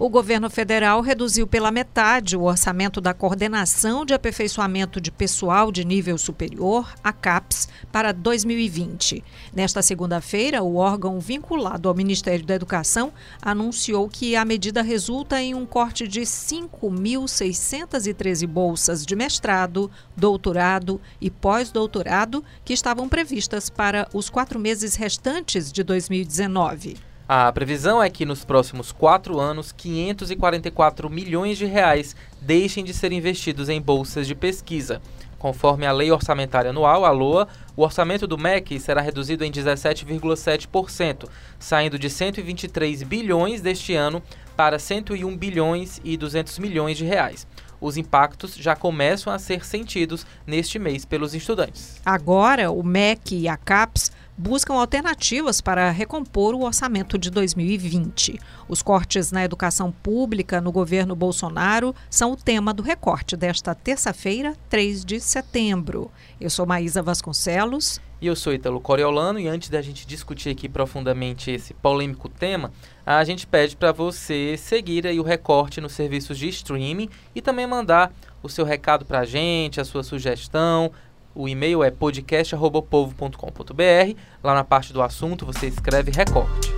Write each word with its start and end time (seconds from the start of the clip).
O 0.00 0.08
governo 0.08 0.48
federal 0.48 1.02
reduziu 1.02 1.46
pela 1.46 1.70
metade 1.70 2.34
o 2.34 2.44
orçamento 2.44 3.02
da 3.02 3.12
Coordenação 3.12 4.02
de 4.02 4.14
Aperfeiçoamento 4.14 4.98
de 4.98 5.10
Pessoal 5.10 5.70
de 5.70 5.84
Nível 5.84 6.16
Superior, 6.16 6.90
a 7.04 7.12
CAPES, 7.12 7.68
para 7.92 8.10
2020. 8.10 9.22
Nesta 9.54 9.82
segunda-feira, 9.82 10.62
o 10.62 10.76
órgão 10.76 11.20
vinculado 11.20 11.86
ao 11.86 11.94
Ministério 11.94 12.46
da 12.46 12.54
Educação 12.54 13.12
anunciou 13.42 14.08
que 14.08 14.34
a 14.34 14.42
medida 14.42 14.80
resulta 14.80 15.38
em 15.42 15.54
um 15.54 15.66
corte 15.66 16.08
de 16.08 16.22
5.613 16.22 18.46
bolsas 18.46 19.04
de 19.04 19.14
mestrado, 19.14 19.90
doutorado 20.16 20.98
e 21.20 21.28
pós-doutorado 21.28 22.42
que 22.64 22.72
estavam 22.72 23.06
previstas 23.06 23.68
para 23.68 24.08
os 24.14 24.30
quatro 24.30 24.58
meses 24.58 24.94
restantes 24.94 25.70
de 25.70 25.82
2019. 25.82 27.09
A 27.32 27.52
previsão 27.52 28.02
é 28.02 28.10
que 28.10 28.26
nos 28.26 28.44
próximos 28.44 28.90
quatro 28.90 29.38
anos, 29.38 29.70
544 29.70 31.08
milhões 31.08 31.56
de 31.56 31.64
reais 31.64 32.16
deixem 32.40 32.82
de 32.82 32.92
ser 32.92 33.12
investidos 33.12 33.68
em 33.68 33.80
bolsas 33.80 34.26
de 34.26 34.34
pesquisa. 34.34 35.00
Conforme 35.38 35.86
a 35.86 35.92
Lei 35.92 36.10
Orçamentária 36.10 36.70
Anual, 36.70 37.04
a 37.04 37.12
LOA, 37.12 37.46
o 37.76 37.82
orçamento 37.82 38.26
do 38.26 38.36
MEC 38.36 38.80
será 38.80 39.00
reduzido 39.00 39.44
em 39.44 39.52
17,7%, 39.52 41.28
saindo 41.56 42.00
de 42.00 42.10
123 42.10 43.04
bilhões 43.04 43.60
deste 43.60 43.94
ano 43.94 44.20
para 44.56 44.80
101 44.80 45.36
bilhões 45.36 46.00
e 46.02 46.16
200 46.16 46.58
milhões 46.58 46.98
de 46.98 47.04
reais. 47.04 47.46
Os 47.80 47.96
impactos 47.96 48.56
já 48.56 48.74
começam 48.74 49.32
a 49.32 49.38
ser 49.38 49.64
sentidos 49.64 50.26
neste 50.44 50.80
mês 50.80 51.04
pelos 51.04 51.32
estudantes. 51.32 52.00
Agora, 52.04 52.72
o 52.72 52.82
MEC 52.82 53.36
e 53.36 53.48
a 53.48 53.56
CAPES 53.56 54.10
buscam 54.40 54.74
alternativas 54.74 55.60
para 55.60 55.90
recompor 55.90 56.54
o 56.54 56.64
orçamento 56.64 57.18
de 57.18 57.30
2020. 57.30 58.40
Os 58.66 58.80
cortes 58.80 59.30
na 59.30 59.44
educação 59.44 59.92
pública 59.92 60.62
no 60.62 60.72
governo 60.72 61.14
Bolsonaro 61.14 61.94
são 62.08 62.32
o 62.32 62.36
tema 62.36 62.72
do 62.72 62.82
recorte 62.82 63.36
desta 63.36 63.74
terça-feira, 63.74 64.56
3 64.70 65.04
de 65.04 65.20
setembro. 65.20 66.10
Eu 66.40 66.48
sou 66.48 66.64
Maísa 66.64 67.02
Vasconcelos. 67.02 68.00
E 68.18 68.26
eu 68.26 68.36
sou 68.36 68.54
Italo 68.54 68.80
Coriolano. 68.80 69.38
E 69.38 69.46
antes 69.46 69.68
da 69.68 69.82
gente 69.82 70.06
discutir 70.06 70.50
aqui 70.50 70.70
profundamente 70.70 71.50
esse 71.50 71.74
polêmico 71.74 72.28
tema, 72.28 72.72
a 73.04 73.22
gente 73.24 73.46
pede 73.46 73.76
para 73.76 73.92
você 73.92 74.56
seguir 74.56 75.06
aí 75.06 75.20
o 75.20 75.22
recorte 75.22 75.82
nos 75.82 75.92
serviços 75.92 76.38
de 76.38 76.48
streaming 76.48 77.10
e 77.34 77.42
também 77.42 77.66
mandar 77.66 78.10
o 78.42 78.48
seu 78.48 78.64
recado 78.64 79.04
para 79.04 79.20
a 79.20 79.24
gente, 79.24 79.80
a 79.80 79.84
sua 79.84 80.02
sugestão, 80.02 80.90
o 81.40 81.48
e-mail 81.48 81.82
é 81.82 81.90
podcast.povo.com.br. 81.90 84.14
Lá 84.42 84.54
na 84.54 84.62
parte 84.62 84.92
do 84.92 85.00
assunto 85.00 85.46
você 85.46 85.68
escreve 85.68 86.10
recorte. 86.10 86.70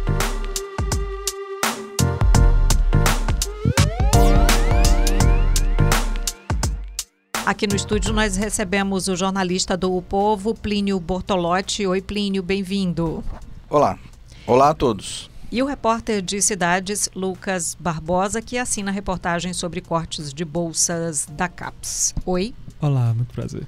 Aqui 7.45 7.67
no 7.67 7.75
estúdio 7.75 8.15
nós 8.15 8.37
recebemos 8.37 9.09
o 9.09 9.17
jornalista 9.17 9.77
do 9.77 9.97
o 9.97 10.01
Povo, 10.01 10.55
Plínio 10.55 11.01
Bortolotti. 11.01 11.85
Oi, 11.85 12.01
Plínio, 12.01 12.43
bem-vindo. 12.43 13.25
Olá. 13.69 13.99
Olá 14.47 14.71
a 14.71 14.75
todos. 14.75 15.29
E 15.51 15.61
o 15.61 15.67
repórter 15.67 16.23
de 16.23 16.41
cidades, 16.41 17.11
Lucas 17.15 17.77
Barbosa, 17.79 18.41
que 18.41 18.57
assina 18.57 18.91
a 18.91 18.95
reportagem 18.95 19.53
sobre 19.53 19.81
cortes 19.81 20.33
de 20.33 20.45
bolsas 20.45 21.27
da 21.27 21.49
CAPES. 21.49 22.15
Oi. 22.25 22.55
Olá, 22.81 23.13
muito 23.13 23.35
prazer. 23.35 23.67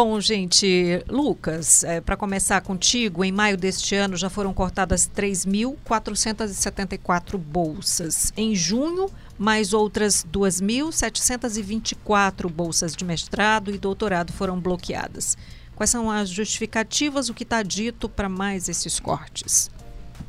Bom, 0.00 0.20
gente, 0.20 1.04
Lucas, 1.08 1.82
é, 1.82 2.00
para 2.00 2.16
começar 2.16 2.60
contigo, 2.60 3.24
em 3.24 3.32
maio 3.32 3.56
deste 3.56 3.96
ano 3.96 4.16
já 4.16 4.30
foram 4.30 4.54
cortadas 4.54 5.10
3.474 5.12 7.36
bolsas. 7.36 8.32
Em 8.36 8.54
junho, 8.54 9.10
mais 9.36 9.72
outras 9.72 10.24
2.724 10.32 12.48
bolsas 12.48 12.94
de 12.94 13.04
mestrado 13.04 13.74
e 13.74 13.78
doutorado 13.78 14.32
foram 14.32 14.60
bloqueadas. 14.60 15.36
Quais 15.74 15.90
são 15.90 16.08
as 16.08 16.28
justificativas, 16.28 17.28
o 17.28 17.34
que 17.34 17.42
está 17.42 17.64
dito 17.64 18.08
para 18.08 18.28
mais 18.28 18.68
esses 18.68 19.00
cortes? 19.00 19.68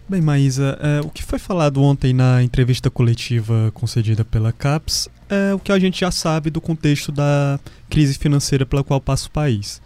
Bem, 0.10 0.22
Maísa, 0.22 0.76
é, 0.82 1.02
o 1.06 1.10
que 1.12 1.22
foi 1.22 1.38
falado 1.38 1.84
ontem 1.84 2.14
na 2.14 2.42
entrevista 2.42 2.90
coletiva 2.90 3.72
concedida 3.76 4.26
pela 4.26 4.52
CAPES 4.52 5.08
é 5.30 5.54
o 5.54 5.60
que 5.60 5.72
a 5.72 5.78
gente 5.78 6.00
já 6.00 6.10
sabe 6.10 6.50
do 6.50 6.60
contexto 6.60 7.12
da 7.12 7.60
crise 7.88 8.18
financeira 8.18 8.66
pela 8.66 8.84
qual 8.84 9.00
passa 9.00 9.28
o 9.28 9.32
país. 9.32 9.80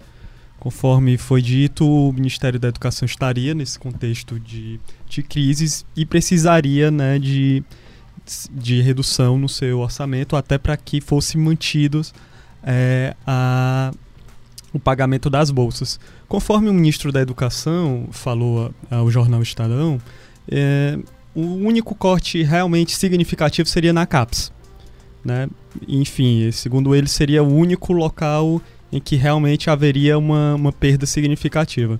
Conforme 0.61 1.17
foi 1.17 1.41
dito, 1.41 1.85
o 1.85 2.13
Ministério 2.13 2.57
da 2.57 2.69
Educação 2.69 3.05
estaria 3.05 3.53
nesse 3.53 3.77
contexto 3.77 4.39
de, 4.39 4.79
de 5.09 5.21
crises 5.21 5.85
e 5.93 6.05
precisaria 6.05 6.89
né, 6.89 7.19
de, 7.19 7.61
de 8.49 8.81
redução 8.81 9.37
no 9.37 9.49
seu 9.49 9.79
orçamento 9.79 10.37
até 10.37 10.57
para 10.57 10.77
que 10.77 11.01
fosse 11.01 11.37
mantidos 11.37 12.13
é, 12.63 13.13
a, 13.27 13.91
o 14.73 14.79
pagamento 14.79 15.29
das 15.29 15.51
bolsas. 15.51 15.99
Conforme 16.27 16.69
o 16.69 16.73
ministro 16.73 17.11
da 17.11 17.21
Educação 17.21 18.07
falou 18.11 18.73
ao 18.89 19.09
jornal 19.11 19.41
Estadão, 19.41 20.01
é, 20.49 20.97
o 21.35 21.41
único 21.41 21.93
corte 21.95 22.41
realmente 22.43 22.95
significativo 22.95 23.69
seria 23.69 23.93
na 23.93 24.05
CAPES. 24.05 24.51
Né? 25.23 25.47
Enfim, 25.87 26.51
segundo 26.51 26.95
ele, 26.95 27.07
seria 27.07 27.43
o 27.43 27.55
único 27.55 27.93
local 27.93 28.61
em 28.91 28.99
que 28.99 29.15
realmente 29.15 29.69
haveria 29.69 30.17
uma, 30.17 30.55
uma 30.55 30.71
perda 30.71 31.05
significativa. 31.05 31.99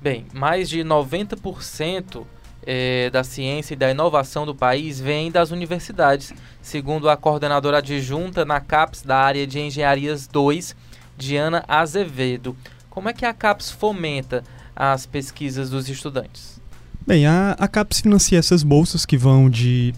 Bem, 0.00 0.26
mais 0.32 0.68
de 0.68 0.80
90% 0.80 2.24
é, 2.64 3.08
da 3.10 3.24
ciência 3.24 3.74
e 3.74 3.76
da 3.76 3.90
inovação 3.90 4.44
do 4.44 4.54
país 4.54 5.00
vem 5.00 5.30
das 5.30 5.50
universidades, 5.50 6.34
segundo 6.60 7.08
a 7.08 7.16
coordenadora 7.16 7.78
adjunta 7.78 8.44
na 8.44 8.60
CAPES 8.60 9.02
da 9.02 9.16
área 9.16 9.46
de 9.46 9.58
Engenharias 9.58 10.26
2, 10.26 10.76
Diana 11.16 11.64
Azevedo. 11.66 12.56
Como 12.90 13.08
é 13.08 13.12
que 13.12 13.24
a 13.24 13.32
CAPES 13.32 13.70
fomenta 13.70 14.42
as 14.74 15.06
pesquisas 15.06 15.70
dos 15.70 15.88
estudantes? 15.88 16.60
Bem, 17.06 17.26
a, 17.26 17.52
a 17.58 17.68
CAPES 17.68 18.00
financia 18.00 18.38
essas 18.38 18.62
bolsas 18.62 19.06
que 19.06 19.16
vão 19.16 19.48
de 19.48 19.94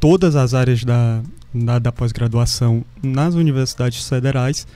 todas 0.00 0.34
as 0.36 0.54
áreas 0.54 0.84
da, 0.84 1.22
da, 1.54 1.78
da 1.78 1.92
pós-graduação 1.92 2.84
nas 3.02 3.34
universidades 3.34 4.08
federais. 4.08 4.66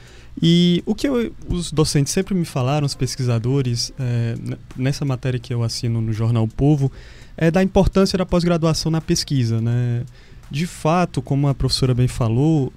E 0.41 0.83
o 0.87 0.95
que 0.95 1.07
eu, 1.07 1.33
os 1.49 1.71
docentes 1.71 2.13
sempre 2.13 2.35
me 2.35 2.45
falaram, 2.45 2.87
os 2.87 2.95
pesquisadores, 2.95 3.93
é, 3.99 4.35
nessa 4.77 5.05
matéria 5.05 5.39
que 5.39 5.53
eu 5.53 5.63
assino 5.63 6.01
no 6.01 6.13
jornal 6.13 6.49
Povo, 6.49 6.91
é 7.37 7.51
da 7.51 7.63
importância 7.63 8.17
da 8.17 8.25
pós-graduação 8.25 8.91
na 8.91 9.01
pesquisa. 9.01 9.61
Né? 9.61 10.05
De 10.51 10.67
fato, 10.67 11.21
como 11.21 11.49
a 11.49 11.55
professora 11.55 11.95
bem 11.95 12.09
falou, 12.09 12.73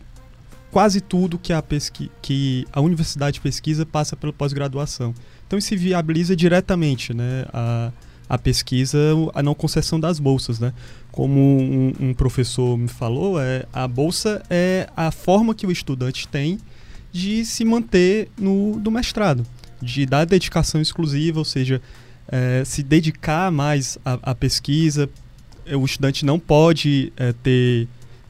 quase 0.76 1.00
tudo 1.00 1.40
que 1.40 1.54
a, 1.54 1.62
pesqui 1.62 2.12
que 2.22 2.68
a 2.74 2.82
universidade 2.82 3.40
pesquisa 3.40 3.86
passa 3.86 4.14
pela 4.14 4.34
pós-graduação. 4.34 5.16
Então 5.48 5.58
isso 5.58 5.74
viabiliza 5.78 6.36
diretamente 6.36 7.14
né, 7.14 7.46
a, 7.54 7.94
a 8.28 8.38
pesquisa, 8.38 9.00
a 9.34 9.42
não 9.42 9.56
concessão 9.56 9.98
das 9.98 10.20
bolsas, 10.20 10.60
né? 10.60 10.74
Como 11.14 11.40
um, 11.40 11.94
um, 11.98 12.14
professor 12.14 12.78
me 12.78 12.90
falou, 12.90 13.40
é, 13.40 13.66
a 13.72 13.88
bolsa 13.88 14.44
é 14.50 14.90
a 14.98 15.12
forma 15.12 15.56
que 15.56 15.66
o 15.66 15.72
estudante 15.72 16.28
tem 16.28 16.58
de 17.10 17.46
se 17.46 17.64
manter 17.64 18.28
no 18.38 18.78
do 18.78 18.92
mestrado, 18.92 19.46
de 19.82 20.06
dar 20.06 20.26
dedicação 20.26 20.82
exclusiva, 20.82 21.40
ou 21.40 21.46
seja, 21.46 21.82
é, 22.28 22.64
se 22.66 22.84
dedicar 22.84 23.50
mais 23.50 23.98
à, 24.04 24.36
pesquisa. 24.36 25.10
O 25.74 25.86
estudante 25.86 26.26
não 26.26 26.38
pode 26.38 27.14
é, 27.16 27.32
ter, 27.32 27.88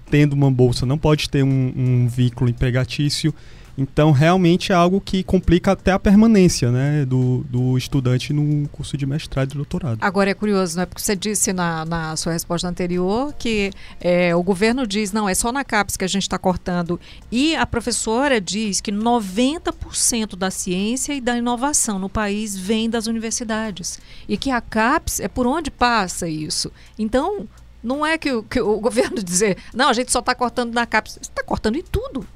tendo 0.09 0.33
uma 0.33 0.51
bolsa, 0.51 0.85
não 0.85 0.97
pode 0.97 1.29
ter 1.29 1.43
um, 1.43 1.73
um 1.75 2.07
vínculo 2.07 2.49
empregatício 2.49 3.33
então, 3.77 4.11
realmente 4.11 4.71
é 4.71 4.75
algo 4.75 5.01
que 5.01 5.21
complica 5.23 5.73
até 5.73 5.91
a 5.91 5.99
permanência 5.99 6.71
né, 6.71 7.05
do, 7.05 7.45
do 7.49 7.77
estudante 7.77 8.31
no 8.31 8.67
curso 8.69 8.95
de 8.95 9.05
mestrado 9.05 9.51
e 9.51 9.55
doutorado. 9.55 9.97
Agora 10.01 10.29
é 10.29 10.33
curioso, 10.33 10.77
né? 10.77 10.85
Porque 10.85 11.01
você 11.01 11.15
disse 11.15 11.51
na, 11.51 11.83
na 11.83 12.15
sua 12.15 12.31
resposta 12.31 12.67
anterior 12.67 13.33
que 13.37 13.71
é, 13.99 14.33
o 14.33 14.41
governo 14.41 14.87
diz, 14.87 15.11
não, 15.11 15.27
é 15.27 15.35
só 15.35 15.51
na 15.51 15.63
CAPES 15.63 15.97
que 15.97 16.05
a 16.05 16.07
gente 16.07 16.23
está 16.23 16.37
cortando. 16.37 16.99
E 17.29 17.55
a 17.55 17.65
professora 17.65 18.39
diz 18.39 18.79
que 18.79 18.91
90% 18.91 20.37
da 20.37 20.49
ciência 20.49 21.13
e 21.13 21.19
da 21.19 21.37
inovação 21.37 21.99
no 21.99 22.09
país 22.09 22.55
vem 22.55 22.89
das 22.89 23.07
universidades. 23.07 23.99
E 24.27 24.37
que 24.37 24.51
a 24.51 24.61
CAPES 24.61 25.19
é 25.19 25.27
por 25.27 25.45
onde 25.45 25.69
passa 25.69 26.29
isso. 26.29 26.71
Então, 26.97 27.45
não 27.85 28.03
é 28.03 28.17
que 28.17 28.31
o, 28.31 28.43
que 28.43 28.59
o 28.59 28.79
governo 28.81 29.23
dizer, 29.23 29.57
não, 29.73 29.89
a 29.89 29.93
gente 29.93 30.11
só 30.11 30.19
está 30.19 30.33
cortando 30.33 30.73
na 30.73 30.85
CAPES. 30.85 31.19
Está 31.21 31.43
cortando 31.43 31.75
em 31.75 31.83
tudo. 31.83 32.27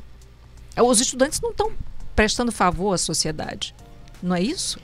Os 0.77 1.01
estudantes 1.01 1.41
não 1.41 1.49
estão 1.49 1.71
prestando 2.15 2.51
favor 2.51 2.93
à 2.93 2.97
sociedade. 2.97 3.75
Não 4.21 4.35
é 4.35 4.41
isso? 4.41 4.79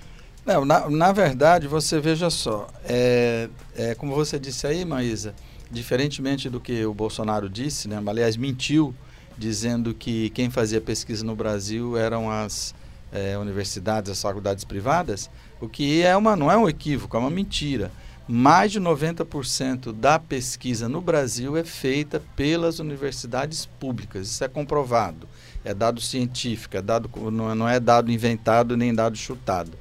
Não, 0.45 0.65
na, 0.65 0.89
na 0.89 1.11
verdade, 1.11 1.67
você 1.67 1.99
veja 1.99 2.29
só, 2.29 2.67
é, 2.83 3.49
é, 3.75 3.95
como 3.95 4.13
você 4.13 4.37
disse 4.37 4.67
aí, 4.67 4.85
Maísa, 4.85 5.33
diferentemente 5.71 6.49
do 6.49 6.59
que 6.59 6.85
o 6.85 6.93
Bolsonaro 6.93 7.49
disse, 7.49 7.87
né, 7.87 8.01
aliás, 8.05 8.37
mentiu, 8.37 8.93
dizendo 9.35 9.93
que 9.93 10.29
quem 10.29 10.51
fazia 10.51 10.79
pesquisa 10.79 11.25
no 11.25 11.35
Brasil 11.35 11.97
eram 11.97 12.29
as 12.29 12.75
é, 13.11 13.35
universidades, 13.37 14.11
as 14.11 14.21
faculdades 14.21 14.63
privadas, 14.63 15.31
o 15.59 15.67
que 15.67 16.03
é 16.03 16.15
uma, 16.15 16.35
não 16.35 16.51
é 16.51 16.57
um 16.57 16.69
equívoco, 16.69 17.17
é 17.17 17.19
uma 17.19 17.31
mentira. 17.31 17.91
Mais 18.27 18.71
de 18.71 18.79
90% 18.81 19.91
da 19.91 20.17
pesquisa 20.17 20.89
no 20.89 20.99
Brasil 20.99 21.55
é 21.55 21.63
feita 21.63 22.21
pelas 22.35 22.79
universidades 22.79 23.65
públicas. 23.65 24.27
Isso 24.27 24.43
é 24.43 24.47
comprovado. 24.47 25.27
É 25.63 25.73
dado 25.73 26.01
científico, 26.01 26.77
é 26.77 26.81
dado, 26.81 27.09
não 27.31 27.67
é 27.67 27.79
dado 27.79 28.11
inventado 28.11 28.75
nem 28.75 28.93
dado 28.93 29.15
chutado. 29.15 29.71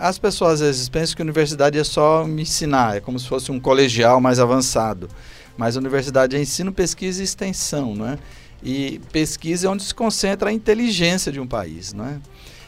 As 0.00 0.18
pessoas 0.18 0.54
às 0.54 0.60
vezes 0.60 0.88
pensam 0.88 1.16
que 1.16 1.22
a 1.22 1.24
universidade 1.24 1.78
é 1.78 1.84
só 1.84 2.24
me 2.24 2.42
ensinar, 2.42 2.96
é 2.96 3.00
como 3.00 3.18
se 3.18 3.26
fosse 3.26 3.50
um 3.50 3.58
colegial 3.58 4.20
mais 4.20 4.38
avançado. 4.38 5.08
Mas 5.56 5.76
a 5.76 5.80
universidade 5.80 6.36
é 6.36 6.40
ensino, 6.40 6.72
pesquisa 6.72 7.20
e 7.20 7.24
extensão, 7.24 7.96
né? 7.96 8.18
E 8.62 9.00
pesquisa 9.12 9.66
é 9.66 9.70
onde 9.70 9.82
se 9.82 9.94
concentra 9.94 10.50
a 10.50 10.52
inteligência 10.52 11.32
de 11.32 11.40
um 11.40 11.46
país, 11.46 11.92
né? 11.92 12.20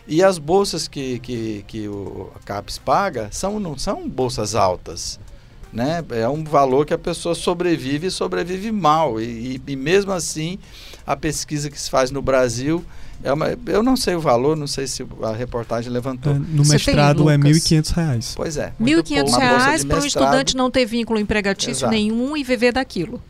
E 0.08 0.22
as 0.22 0.38
bolsas 0.38 0.88
que, 0.88 1.18
que, 1.18 1.64
que 1.66 1.86
o 1.86 2.30
CAPES 2.44 2.78
paga 2.78 3.28
são, 3.30 3.60
não 3.60 3.76
são 3.76 4.08
bolsas 4.08 4.54
altas. 4.54 5.20
Né? 5.70 6.02
É 6.10 6.26
um 6.26 6.42
valor 6.42 6.86
que 6.86 6.94
a 6.94 6.98
pessoa 6.98 7.34
sobrevive 7.34 8.06
e 8.06 8.10
sobrevive 8.10 8.72
mal. 8.72 9.20
E, 9.20 9.24
e, 9.56 9.62
e 9.66 9.76
mesmo 9.76 10.10
assim, 10.12 10.58
a 11.06 11.14
pesquisa 11.14 11.70
que 11.70 11.78
se 11.78 11.90
faz 11.90 12.10
no 12.10 12.22
Brasil 12.22 12.82
é 13.22 13.32
uma, 13.32 13.48
eu 13.66 13.82
não 13.82 13.96
sei 13.96 14.14
o 14.14 14.20
valor, 14.20 14.56
não 14.56 14.66
sei 14.66 14.86
se 14.86 15.04
a 15.22 15.32
reportagem 15.32 15.92
levantou. 15.92 16.32
É, 16.32 16.38
no 16.38 16.64
Você 16.64 16.74
mestrado 16.74 17.24
tem, 17.24 17.34
é 17.34 17.36
R$ 17.36 17.42
1.500. 17.42 18.32
Pois 18.36 18.56
é. 18.56 18.72
R$ 18.78 18.84
1.500 18.84 19.86
para 19.86 20.00
um 20.00 20.06
estudante 20.06 20.56
não 20.56 20.70
ter 20.70 20.86
vínculo 20.86 21.18
empregatício 21.18 21.82
Exato. 21.82 21.92
nenhum 21.92 22.36
e 22.36 22.44
viver 22.44 22.72
daquilo. 22.72 23.20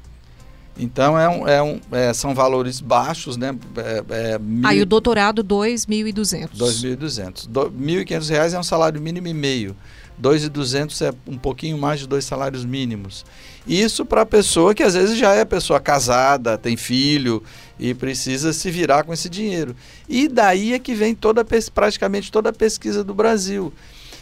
Então 0.79 1.19
é 1.19 1.29
um, 1.29 1.49
é 1.49 1.63
um, 1.63 1.81
é, 1.91 2.13
são 2.15 2.35
valores 2.35 2.81
baixos, 2.81 3.37
né? 3.37 3.55
É, 3.77 4.35
é 4.35 4.39
mil... 4.39 4.67
Aí 4.67 4.81
o 4.81 4.87
doutorado 4.87 5.43
2.200. 5.43 6.51
2.200. 6.57 7.47
R$ 7.47 8.05
1.500 8.05 8.55
é 8.55 8.59
um 8.59 8.63
salário 8.63 9.01
mínimo 9.01 9.27
e 9.27 9.35
meio. 9.35 9.77
2.200 10.23 11.07
é 11.07 11.15
um 11.27 11.37
pouquinho 11.37 11.79
mais 11.79 12.01
de 12.01 12.07
dois 12.07 12.25
salários 12.25 12.65
mínimos. 12.65 13.25
Isso 13.67 14.05
para 14.05 14.23
a 14.23 14.27
pessoa 14.27 14.75
que 14.75 14.83
às 14.83 14.95
vezes 14.95 15.19
já 15.19 15.33
é 15.35 15.45
pessoa 15.45 15.81
casada, 15.81 16.57
tem 16.57 16.77
filho 16.77 17.43
e 17.79 17.93
precisa 17.95 18.53
se 18.53 18.71
virar 18.71 19.05
com 19.05 19.13
esse 19.13 19.29
dinheiro. 19.29 19.77
E 20.09 20.27
daí 20.29 20.75
é 20.75 20.79
que 20.79 20.95
vem 20.95 21.15
toda 21.15 21.45
praticamente 21.75 22.33
toda 22.33 22.51
a 22.51 22.53
pesquisa 22.53 23.05
do 23.05 23.15
Brasil. 23.15 23.73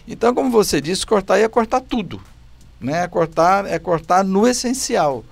Então, 0.09 0.35
como 0.35 0.51
você 0.51 0.81
disse, 0.81 1.07
cortar 1.07 1.39
é 1.39 1.49
cortar 1.49 1.81
tudo, 1.81 2.21
né? 2.81 3.05
É 3.05 3.09
cortar 3.09 3.67
é 3.67 3.79
cortar 3.79 4.25
no 4.25 4.47
essencial. 4.47 5.25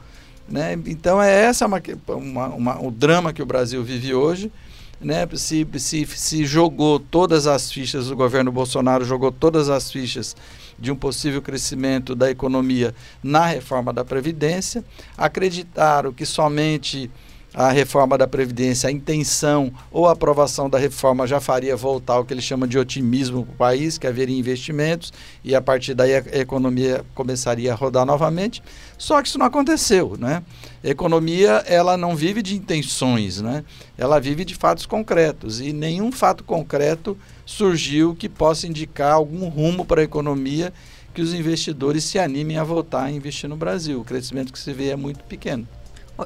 Né? 0.49 0.75
Então 0.87 1.23
é 1.23 1.44
essa 1.44 1.67
uma, 1.67 1.81
uma, 2.08 2.46
uma, 2.49 2.82
o 2.82 2.91
drama 2.91 3.32
que 3.32 3.43
o 3.43 3.46
Brasil 3.46 3.82
vive 3.82 4.14
hoje. 4.14 4.52
Né? 5.00 5.26
Se, 5.35 5.67
se, 5.79 6.06
se 6.06 6.44
jogou 6.46 6.99
todas 6.99 7.46
as 7.46 7.70
fichas, 7.70 8.11
o 8.11 8.17
governo 8.17 8.52
Bolsonaro 8.52 9.05
jogou 9.05 9.32
todas 9.32 9.69
as 9.69 9.91
fichas 9.91 10.37
de 10.79 10.91
um 10.91 10.96
possível 10.96 11.41
crescimento 11.41 12.14
da 12.14 12.31
economia 12.31 12.94
na 13.23 13.46
reforma 13.46 13.93
da 13.93 14.05
Previdência, 14.05 14.85
acreditaram 15.17 16.12
que 16.12 16.26
somente 16.26 17.11
a 17.54 17.70
reforma 17.70 18.18
da 18.18 18.26
Previdência, 18.26 18.88
a 18.88 18.92
intenção 18.92 19.72
ou 19.92 20.08
a 20.08 20.12
aprovação 20.12 20.68
da 20.68 20.76
reforma 20.76 21.24
já 21.24 21.40
faria 21.40 21.76
voltar 21.76 22.18
o 22.18 22.24
que 22.24 22.34
ele 22.34 22.42
chama 22.42 22.66
de 22.66 22.76
otimismo 22.76 23.44
para 23.44 23.52
o 23.52 23.56
país, 23.56 23.96
que 23.96 24.08
haveria 24.08 24.36
investimentos 24.36 25.12
e 25.44 25.54
a 25.54 25.60
partir 25.60 25.94
daí 25.94 26.16
a 26.16 26.40
economia 26.40 27.04
começaria 27.14 27.72
a 27.72 27.76
rodar 27.76 28.04
novamente. 28.04 28.60
Só 28.98 29.22
que 29.22 29.28
isso 29.28 29.38
não 29.38 29.46
aconteceu, 29.46 30.16
né? 30.18 30.42
A 30.82 30.88
economia, 30.88 31.62
ela 31.66 31.96
não 31.96 32.16
vive 32.16 32.42
de 32.42 32.56
intenções, 32.56 33.40
né? 33.40 33.64
Ela 33.96 34.18
vive 34.18 34.44
de 34.44 34.56
fatos 34.56 34.84
concretos 34.84 35.60
e 35.60 35.72
nenhum 35.72 36.10
fato 36.10 36.42
concreto 36.42 37.16
surgiu 37.46 38.16
que 38.16 38.28
possa 38.28 38.66
indicar 38.66 39.12
algum 39.12 39.48
rumo 39.48 39.84
para 39.84 40.00
a 40.00 40.04
economia 40.04 40.72
que 41.14 41.22
os 41.22 41.32
investidores 41.32 42.02
se 42.02 42.18
animem 42.18 42.58
a 42.58 42.64
voltar 42.64 43.04
a 43.04 43.10
investir 43.10 43.48
no 43.48 43.56
Brasil. 43.56 44.00
O 44.00 44.04
crescimento 44.04 44.52
que 44.52 44.58
se 44.58 44.72
vê 44.72 44.88
é 44.88 44.96
muito 44.96 45.22
pequeno. 45.24 45.68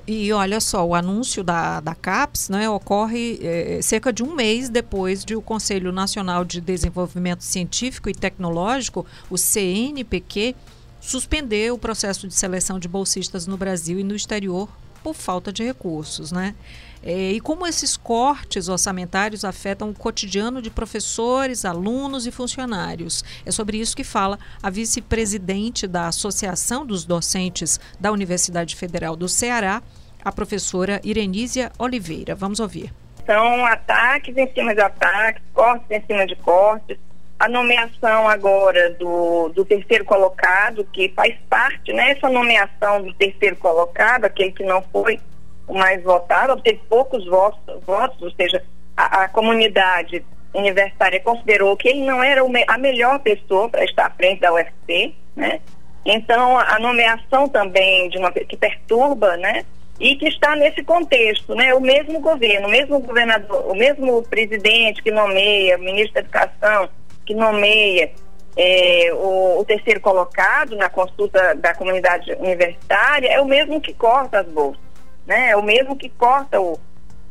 E 0.07 0.31
olha 0.33 0.61
só, 0.61 0.87
o 0.87 0.95
anúncio 0.95 1.43
da, 1.43 1.81
da 1.81 1.95
CAPES 1.95 2.51
né, 2.51 2.69
ocorre 2.69 3.39
é, 3.43 3.81
cerca 3.81 4.13
de 4.13 4.23
um 4.23 4.35
mês 4.35 4.69
depois 4.69 5.25
de 5.25 5.35
o 5.35 5.41
Conselho 5.41 5.91
Nacional 5.91 6.45
de 6.45 6.61
Desenvolvimento 6.61 7.43
Científico 7.43 8.11
e 8.11 8.15
Tecnológico, 8.15 9.07
o 9.31 9.39
CNPq, 9.39 10.55
suspender 11.01 11.73
o 11.73 11.79
processo 11.79 12.29
de 12.29 12.35
seleção 12.35 12.79
de 12.79 12.87
bolsistas 12.87 13.47
no 13.47 13.57
Brasil 13.57 13.99
e 13.99 14.05
no 14.05 14.15
exterior 14.15 14.69
por 15.03 15.15
falta 15.15 15.51
de 15.51 15.65
recursos. 15.65 16.33
Né? 16.33 16.55
É, 17.03 17.33
e 17.33 17.41
como 17.41 17.67
esses 17.67 17.97
cortes 17.97 18.69
orçamentários 18.69 19.45
afetam 19.45 19.91
o 19.91 19.95
cotidiano 19.95 20.61
de 20.61 20.71
professores, 20.71 21.65
alunos 21.65 22.27
e 22.27 22.31
funcionários. 22.31 23.25
É 23.47 23.51
sobre 23.51 23.79
isso 23.79 23.97
que 23.97 24.05
fala 24.05 24.39
a 24.63 24.71
vice-presidente 24.71 25.87
da 25.87 26.09
Associação 26.09 26.85
dos 26.85 27.05
Docentes 27.05 27.79
da 27.99 28.11
Universidade 28.11 28.75
Federal 28.77 29.17
do 29.17 29.29
Ceará, 29.29 29.83
a 30.25 30.33
professora 30.33 31.01
Irenísia 31.05 31.71
Oliveira. 31.79 32.35
Vamos 32.35 32.61
ouvir. 32.61 32.93
São 33.25 33.65
ataques 33.67 34.37
em 34.37 34.51
cima 34.53 34.75
de 34.75 34.81
ataques, 34.81 35.43
cortes 35.53 35.91
em 35.91 36.03
cima 36.07 36.27
de 36.27 36.35
cortes. 36.37 36.99
A 37.39 37.49
nomeação 37.49 38.29
agora 38.29 38.91
do, 38.95 39.51
do 39.51 39.65
terceiro 39.65 40.05
colocado, 40.05 40.85
que 40.93 41.11
faz 41.11 41.37
parte, 41.49 41.93
né? 41.93 42.13
Essa 42.13 42.29
nomeação 42.29 43.03
do 43.03 43.15
terceiro 43.15 43.55
colocado, 43.57 44.25
aquele 44.25 44.51
que 44.51 44.65
não 44.65 44.83
foi 44.91 45.21
mais 45.69 46.03
votado, 46.03 46.53
obteve 46.53 46.81
poucos 46.89 47.27
votos, 47.27 47.61
votos 47.85 48.21
ou 48.23 48.31
seja, 48.33 48.63
a, 48.97 49.25
a, 49.25 49.29
comunidade 49.29 50.25
universitária 50.55 51.21
considerou 51.21 51.77
que 51.77 51.89
ele 51.89 52.05
não 52.05 52.23
era 52.23 52.43
a 52.67 52.79
melhor 52.79 53.19
pessoa 53.21 53.69
para 53.69 53.85
estar 53.85 54.07
à 54.07 54.11
frente 54.11 54.41
da 54.41 54.53
UFC, 54.53 55.15
né? 55.37 55.61
Então, 56.05 56.59
a 56.59 56.79
nomeação 56.79 57.49
também 57.49 58.09
de 58.09 58.17
uma 58.17 58.33
que 58.33 58.57
perturba, 58.57 59.37
né? 59.37 59.65
E 60.01 60.17
que 60.17 60.27
está 60.27 60.57
nesse 60.57 60.83
contexto, 60.83 61.55
né? 61.55 61.75
O 61.75 61.81
mesmo 61.81 62.19
governo, 62.21 62.69
o 62.69 62.71
mesmo 62.71 62.99
governador, 63.01 63.71
o 63.71 63.75
mesmo 63.75 64.23
presidente 64.23 65.03
que 65.03 65.11
nomeia, 65.11 65.77
o 65.77 65.81
ministro 65.81 66.15
da 66.15 66.21
Educação 66.21 66.89
que 67.27 67.35
nomeia 67.35 68.11
é, 68.57 69.13
o, 69.13 69.61
o, 69.61 69.65
terceiro 69.67 70.01
colocado 70.01 70.75
na 70.77 70.89
consulta 70.89 71.55
da 71.57 71.75
comunidade 71.75 72.33
universitária, 72.41 73.29
é 73.29 73.39
o 73.39 73.45
mesmo 73.45 73.81
que 73.81 73.93
corta 73.93 74.41
as 74.41 74.47
bolsas 74.47 74.88
né? 75.29 75.51
É 75.51 75.57
o 75.57 75.63
mesmo 75.63 75.95
que 75.95 76.09
corta 76.09 76.59
o, 76.59 76.79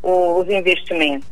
o, 0.02 0.40
os 0.40 0.48
investimentos. 0.48 1.28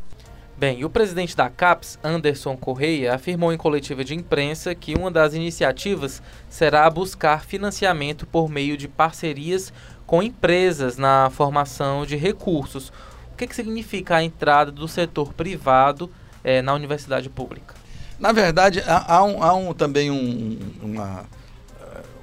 Bem, 0.57 0.83
o 0.85 0.89
presidente 0.89 1.35
da 1.35 1.49
CAPES, 1.49 1.99
Anderson 2.01 2.55
Correia, 2.55 3.13
afirmou 3.13 3.53
em 3.53 3.57
coletiva 3.57 4.03
de 4.05 4.15
imprensa 4.15 4.73
que 4.73 4.95
uma 4.95 5.11
das 5.11 5.33
iniciativas 5.33 6.23
será 6.49 6.89
buscar 6.89 7.45
financiamento 7.45 8.25
por 8.25 8.49
meio 8.49 8.77
de 8.77 8.87
parcerias 8.87 9.71
com 10.07 10.23
empresas 10.23 10.97
na 10.97 11.29
formação 11.29 12.05
de 12.05 12.15
recursos. 12.15 12.89
O 13.33 13.37
que, 13.37 13.47
que 13.47 13.55
significa 13.55 14.15
a 14.15 14.23
entrada 14.23 14.71
do 14.71 14.87
setor 14.87 15.33
privado 15.33 16.09
eh, 16.41 16.61
na 16.61 16.73
universidade 16.73 17.29
pública? 17.29 17.75
Na 18.17 18.31
verdade, 18.31 18.81
há, 18.87 19.15
há, 19.17 19.23
um, 19.25 19.43
há 19.43 19.53
um, 19.53 19.73
também 19.73 20.09
um, 20.09 20.57
uma 20.81 21.25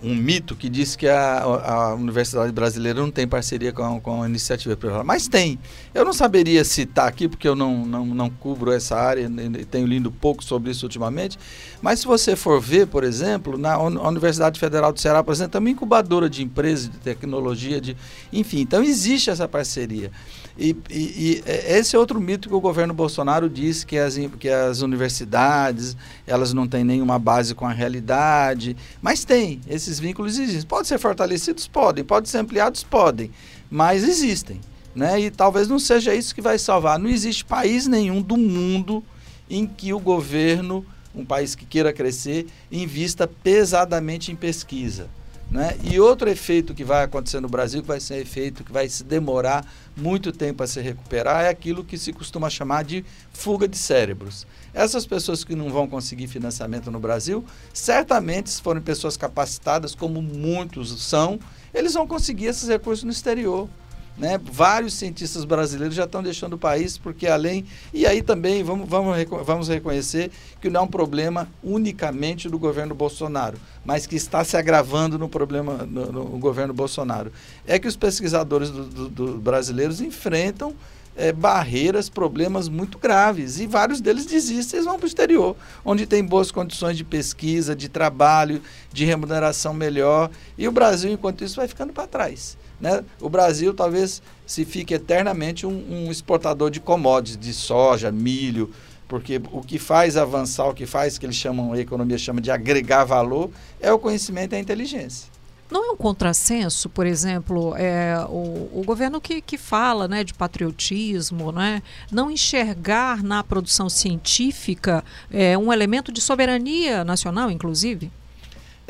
um 0.03 0.15
mito 0.15 0.57
que 0.57 0.69
diz 0.69 0.97
que 0.97 1.07
a, 1.07 1.43
a 1.43 1.95
Universidade 1.95 2.53
Brasileira 2.53 3.01
não 3.01 3.11
tem 3.11 3.27
parceria 3.27 3.73
com, 3.73 4.01
com 4.01 4.23
a 4.23 4.29
iniciativa 4.29 4.77
privada. 4.77 5.05
Mas 5.05 5.29
tem. 5.29 5.59
Eu 5.95 6.05
não 6.05 6.13
saberia 6.13 6.65
citar 6.65 7.09
aqui, 7.09 7.29
porque 7.29 7.47
eu 7.47 7.55
não, 7.55 7.87
não, 7.87 8.07
não 8.07 8.31
cubro 8.31 8.73
essa 8.73 8.97
área, 8.97 9.31
tenho 9.71 9.87
lido 9.87 10.11
pouco 10.11 10.43
sobre 10.43 10.71
isso 10.71 10.85
ultimamente. 10.87 11.39
Mas 11.81 12.01
se 12.01 12.07
você 12.07 12.35
for 12.35 12.61
ver, 12.61 12.87
por 12.87 13.05
exemplo, 13.05 13.57
na 13.57 13.79
Universidade 13.79 14.59
Federal 14.59 14.93
do 14.93 15.01
Ceará, 15.01 15.23
por 15.23 15.33
exemplo, 15.33 15.57
é 15.57 15.61
uma 15.61 15.71
incubadora 15.71 16.29
de 16.29 16.43
empresas, 16.43 16.89
de 16.89 16.99
tecnologia, 16.99 17.81
de, 17.81 17.97
enfim. 18.33 18.61
Então 18.61 18.83
existe 18.83 19.31
essa 19.31 19.47
parceria. 19.47 20.11
E, 20.57 20.77
e, 20.91 20.95
e, 20.95 21.43
é, 21.47 21.79
esse 21.79 21.97
é 21.97 21.99
outro 21.99 22.21
mito 22.21 22.49
que 22.49 22.55
o 22.55 22.61
governo 22.61 22.93
Bolsonaro 22.93 23.49
diz 23.49 23.85
que 23.85 23.97
as, 23.97 24.19
que 24.39 24.49
as 24.49 24.83
universidades 24.83 25.97
elas 26.27 26.53
não 26.53 26.69
têm 26.69 26.85
nenhuma 26.85 27.19
base 27.19 27.55
com 27.55 27.67
a 27.67 27.73
realidade, 27.73 28.77
mas 29.01 29.25
tem, 29.25 29.61
esses 29.67 29.92
vínculos 29.99 30.39
existem. 30.39 30.69
Podem 30.69 30.85
ser 30.85 30.99
fortalecidos? 30.99 31.67
Podem. 31.67 32.05
Podem 32.05 32.31
ser 32.31 32.39
ampliados? 32.39 32.83
Podem. 32.83 33.31
Mas 33.71 34.03
existem. 34.03 34.61
Né? 34.95 35.21
E 35.21 35.31
talvez 35.31 35.69
não 35.69 35.79
seja 35.79 36.15
isso 36.15 36.35
que 36.35 36.41
vai 36.41 36.59
salvar. 36.59 36.99
Não 36.99 37.09
existe 37.09 37.45
país 37.45 37.87
nenhum 37.87 38.21
do 38.21 38.37
mundo 38.37 39.03
em 39.49 39.67
que 39.67 39.93
o 39.93 39.99
governo, 39.99 40.85
um 41.15 41.25
país 41.25 41.55
que 41.55 41.65
queira 41.65 41.93
crescer, 41.93 42.47
invista 42.71 43.27
pesadamente 43.27 44.31
em 44.33 44.37
pesquisa. 44.37 45.09
Né? 45.53 45.77
E 45.85 46.01
outro 46.01 46.31
efeito 46.31 46.73
que 46.73 46.83
vai 46.83 47.05
acontecer 47.05 47.39
no 47.39 47.49
Brasil, 47.49 47.83
que 47.83 47.89
vai 47.89 48.01
ser 48.01 48.15
um 48.15 48.17
efeito 48.17 48.65
que 48.65 48.73
vai 48.73 48.89
se 48.89 49.05
demorar 49.05 49.67
muito 49.95 50.33
tempo 50.33 50.63
a 50.63 50.67
se 50.67 50.81
recuperar, 50.81 51.45
é 51.45 51.51
aquilo 51.51 51.85
que 51.85 51.99
se 51.99 52.11
costuma 52.11 52.49
chamar 52.49 52.85
de 52.85 53.05
fuga 53.35 53.69
de 53.69 53.77
cérebros. 53.77 54.47
Essas 54.73 55.05
pessoas 55.05 55.45
que 55.45 55.55
não 55.55 55.69
vão 55.69 55.87
conseguir 55.87 56.27
financiamento 56.27 56.91
no 56.91 56.99
Brasil, 56.99 57.45
certamente, 57.75 58.49
se 58.49 58.63
forem 58.63 58.81
pessoas 58.81 59.19
capacitadas, 59.19 59.95
como 59.95 60.23
muitos 60.23 61.03
são, 61.03 61.39
eles 61.75 61.93
vão 61.93 62.07
conseguir 62.07 62.47
esses 62.47 62.67
recursos 62.71 63.05
no 63.05 63.11
exterior. 63.11 63.69
Né? 64.17 64.39
Vários 64.39 64.95
cientistas 64.95 65.45
brasileiros 65.45 65.95
já 65.95 66.05
estão 66.05 66.23
deixando 66.23 66.53
o 66.53 66.59
país 66.59 66.99
porque 66.99 67.27
além 67.27 67.65
e 67.95 68.05
aí 68.07 68.21
também 68.21 68.63
vamos, 68.63 68.89
vamos, 68.89 69.17
vamos 69.45 69.69
reconhecer 69.69 70.31
que 70.61 70.69
não 70.69 70.83
é 70.83 70.85
um 70.85 70.89
problema 70.89 71.49
unicamente 71.63 72.49
do 72.49 72.59
governo 72.59 72.95
Bolsonaro, 72.95 73.57
mas 73.85 74.07
que 74.07 74.15
está 74.15 74.45
se 74.45 74.57
agravando 74.57 75.19
no 75.19 75.31
problema 75.31 75.87
no, 75.87 76.13
no 76.13 76.25
governo 76.39 76.75
Bolsonaro. 76.75 77.33
É 77.67 77.79
que 77.79 77.89
os 77.89 77.97
pesquisadores 77.97 78.71
do, 78.71 78.85
do, 78.85 79.09
do 79.09 79.39
brasileiros 79.39 80.01
enfrentam 80.01 80.75
é, 81.17 81.33
barreiras, 81.33 82.09
problemas 82.09 82.69
muito 82.69 82.99
graves. 82.99 83.61
E 83.61 83.67
vários 83.67 84.01
deles 84.01 84.27
desistem 84.27 84.81
e 84.81 84.83
vão 84.83 84.97
para 84.97 85.05
o 85.05 85.09
exterior, 85.09 85.57
onde 85.85 86.07
tem 86.07 86.25
boas 86.25 86.51
condições 86.51 86.97
de 86.97 87.05
pesquisa, 87.05 87.75
de 87.75 87.89
trabalho, 87.89 88.63
de 88.93 89.05
remuneração 89.05 89.75
melhor. 89.75 90.31
E 90.57 90.67
o 90.67 90.73
Brasil, 90.73 91.13
enquanto 91.13 91.45
isso, 91.45 91.57
vai 91.57 91.69
ficando 91.69 91.93
para 91.93 92.07
trás. 92.07 92.57
Né? 92.83 93.05
O 93.21 93.29
Brasil 93.29 93.73
talvez 93.73 94.21
se 94.45 94.65
fique 94.65 94.93
eternamente 94.93 95.65
um, 95.65 95.85
um 95.89 96.11
exportador 96.11 96.69
de 96.69 96.81
commodities, 96.81 97.39
de 97.39 97.55
soja, 97.55 98.11
milho, 98.11 98.73
porque 99.07 99.41
o 99.53 99.61
que 99.63 99.79
faz 99.79 100.17
avançar, 100.17 100.69
o 100.69 100.75
que 100.75 100.85
faz 100.85 101.17
que 101.17 101.25
eles 101.25 101.37
chamam, 101.37 101.73
a 101.73 101.79
economia 101.79 102.19
chama 102.19 102.41
de 102.41 102.51
agregar 102.51 103.05
valor, 103.05 103.51
é 103.81 103.93
o 103.93 104.01
conhecimento 104.01 104.55
e 104.55 104.57
a 104.57 104.59
inteligência. 104.59 105.31
Não 105.71 105.91
é 105.91 105.93
um 105.93 105.97
contrassenso, 105.97 106.91
por 106.91 107.07
exemplo, 107.07 107.75
é, 107.77 108.17
o, 108.29 108.81
o 108.81 108.83
governo 108.85 109.21
que, 109.21 109.41
que 109.41 109.57
fala 109.57 110.09
né, 110.09 110.25
de 110.25 110.35
patriotismo, 110.35 111.53
né, 111.53 111.83
não 112.11 112.31
enxergar 112.31 113.23
na 113.23 113.45
produção 113.45 113.89
científica 113.89 115.05
é, 115.31 115.57
um 115.57 115.73
elemento 115.73 116.11
de 116.11 116.21
soberania 116.21 117.05
nacional, 117.05 117.49
inclusive? 117.49 118.11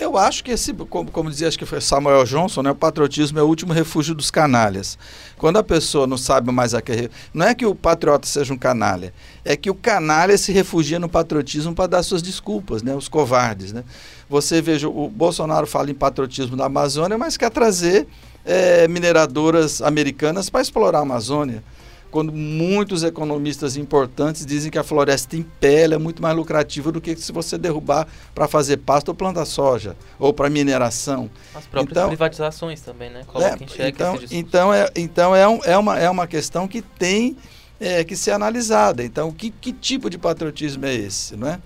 Eu 0.02 0.18
acho 0.18 0.42
que 0.42 0.50
esse, 0.50 0.72
como, 0.72 1.10
como, 1.12 1.30
dizia, 1.30 1.46
acho 1.46 1.56
que 1.56 1.64
foi 1.64 1.80
Samuel 1.80 2.24
Johnson, 2.24 2.62
né, 2.62 2.72
o 2.72 2.74
patriotismo 2.74 3.38
é 3.38 3.42
o 3.42 3.46
último 3.46 3.72
refúgio 3.72 4.16
dos 4.16 4.32
canalhas. 4.32 4.98
Quando 5.38 5.58
a 5.58 5.62
pessoa 5.62 6.08
não 6.08 6.18
sabe 6.18 6.50
mais 6.50 6.74
a 6.74 6.82
que. 6.82 7.08
Não 7.32 7.46
é 7.46 7.54
que 7.54 7.64
o 7.64 7.72
patriota 7.72 8.26
seja 8.26 8.52
um 8.52 8.58
canalha, 8.58 9.14
é 9.44 9.56
que 9.56 9.70
o 9.70 9.74
canalha 9.76 10.36
se 10.36 10.50
refugia 10.50 10.98
no 10.98 11.08
patriotismo 11.08 11.72
para 11.72 11.86
dar 11.86 12.02
suas 12.02 12.20
desculpas, 12.20 12.82
né, 12.82 12.96
os 12.96 13.06
covardes. 13.06 13.72
Né? 13.72 13.84
Você 14.28 14.60
veja, 14.60 14.88
o 14.88 15.08
Bolsonaro 15.08 15.68
fala 15.68 15.88
em 15.88 15.94
patriotismo 15.94 16.56
da 16.56 16.66
Amazônia, 16.66 17.16
mas 17.16 17.36
quer 17.36 17.50
trazer 17.50 18.08
é, 18.44 18.88
mineradoras 18.88 19.80
americanas 19.80 20.50
para 20.50 20.62
explorar 20.62 20.98
a 20.98 21.02
Amazônia. 21.02 21.62
Quando 22.12 22.30
muitos 22.30 23.02
economistas 23.02 23.74
importantes 23.74 24.44
dizem 24.44 24.70
que 24.70 24.78
a 24.78 24.84
floresta 24.84 25.34
em 25.34 25.42
pé 25.42 25.84
é 25.84 25.96
muito 25.96 26.20
mais 26.20 26.36
lucrativa 26.36 26.92
do 26.92 27.00
que 27.00 27.16
se 27.16 27.32
você 27.32 27.56
derrubar 27.56 28.06
para 28.34 28.46
fazer 28.46 28.76
pasto 28.76 29.08
ou 29.08 29.14
plantar 29.14 29.46
soja, 29.46 29.96
ou 30.18 30.30
para 30.30 30.50
mineração. 30.50 31.30
As 31.54 31.64
próprias 31.64 31.96
então, 31.96 32.08
privatizações 32.08 32.82
também, 32.82 33.08
né? 33.08 33.22
Coloca 33.26 33.58
é, 33.58 33.64
em 33.64 33.66
xeque 33.66 33.88
então, 33.88 34.18
então, 34.30 34.74
é, 34.74 34.90
então 34.94 35.34
é, 35.34 35.48
um, 35.48 35.60
é, 35.64 35.78
uma, 35.78 35.98
é 35.98 36.10
uma 36.10 36.26
questão 36.26 36.68
que 36.68 36.82
tem 36.82 37.34
é, 37.80 38.04
que 38.04 38.14
ser 38.14 38.32
analisada. 38.32 39.02
Então, 39.02 39.32
que, 39.32 39.50
que 39.50 39.72
tipo 39.72 40.10
de 40.10 40.18
patriotismo 40.18 40.84
é 40.84 40.94
esse, 40.94 41.34
não 41.34 41.48
é? 41.48 41.58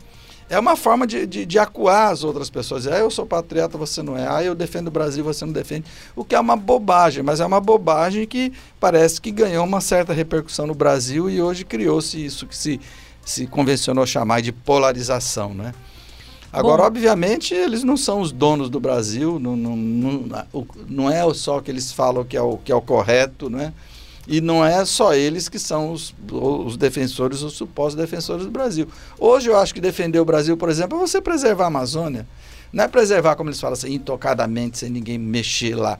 É 0.49 0.59
uma 0.59 0.77
forma 0.77 1.07
de, 1.07 1.27
de, 1.27 1.45
de, 1.45 1.59
acuar 1.59 2.13
as 2.13 2.23
outras 2.23 2.49
pessoas. 2.49 2.87
Ah, 2.87 2.99
eu 2.99 3.11
sou 3.11 3.27
patriota, 3.27 3.77
você 3.77 4.03
não 4.03 4.17
é. 4.17 4.27
Ah, 4.29 4.43
eu 4.45 4.55
defendo 4.55 4.89
o 4.89 4.91
Brasil, 4.91 5.25
você 5.25 5.45
não 5.45 5.53
defende. 5.53 5.85
O 6.15 6.25
que 6.25 6.35
é 6.35 6.41
uma 6.41 6.57
bobagem, 6.57 7.23
mas 7.23 7.41
é 7.41 7.47
uma 7.47 7.61
bobagem 7.61 8.27
que 8.27 8.53
parece 8.79 9.21
que 9.21 9.31
ganhou 9.31 9.65
uma 9.65 9.81
certa 9.81 10.13
repercussão 10.13 10.67
no 10.67 10.75
Brasil 10.75 11.29
e 11.29 11.43
hoje 11.43 11.65
criou-se 11.65 12.25
isso 12.25 12.47
que 12.47 12.57
se, 12.57 12.81
se 13.25 13.47
convencionou 13.47 14.07
chamar 14.07 14.41
de 14.41 14.53
polarização, 14.53 15.53
né? 15.53 15.75
Agora, 16.53 16.83
Bom, 16.83 16.87
obviamente, 16.87 17.53
eles 17.53 17.83
não 17.83 17.97
são 17.97 18.21
os 18.21 18.31
donos 18.31 18.71
do 18.71 18.79
Brasil, 18.79 19.39
não, 19.39 19.57
não, 19.57 19.77
não, 19.77 20.45
não 20.89 21.11
é 21.11 21.35
só 21.35 21.61
que 21.61 21.71
eles 21.71 21.93
falam 21.93 22.25
que 22.25 22.37
é 22.37 22.41
o, 22.41 22.57
que 22.57 22.71
é 22.71 22.75
o 22.75 22.81
correto, 22.81 23.51
né? 23.51 23.75
E 24.27 24.41
não 24.41 24.65
é 24.65 24.85
só 24.85 25.15
eles 25.15 25.49
que 25.49 25.59
são 25.59 25.93
os, 25.93 26.15
os 26.33 26.77
defensores, 26.77 27.43
os 27.43 27.53
supostos 27.53 27.95
defensores 27.95 28.45
do 28.45 28.51
Brasil. 28.51 28.89
Hoje 29.19 29.49
eu 29.49 29.57
acho 29.57 29.73
que 29.73 29.81
defender 29.81 30.19
o 30.19 30.25
Brasil, 30.25 30.57
por 30.57 30.69
exemplo, 30.69 30.99
é 30.99 31.01
você 31.01 31.21
preservar 31.21 31.65
a 31.65 31.69
Amazônia. 31.69 32.27
Não 32.73 32.85
é 32.85 32.89
preservar, 32.89 33.37
como 33.37 33.49
eles 33.49 33.61
falam 33.61 33.75
assim, 33.75 33.95
intocadamente, 33.95 34.79
sem 34.79 34.91
ninguém 34.91 35.17
mexer 35.17 35.77
lá. 35.77 35.99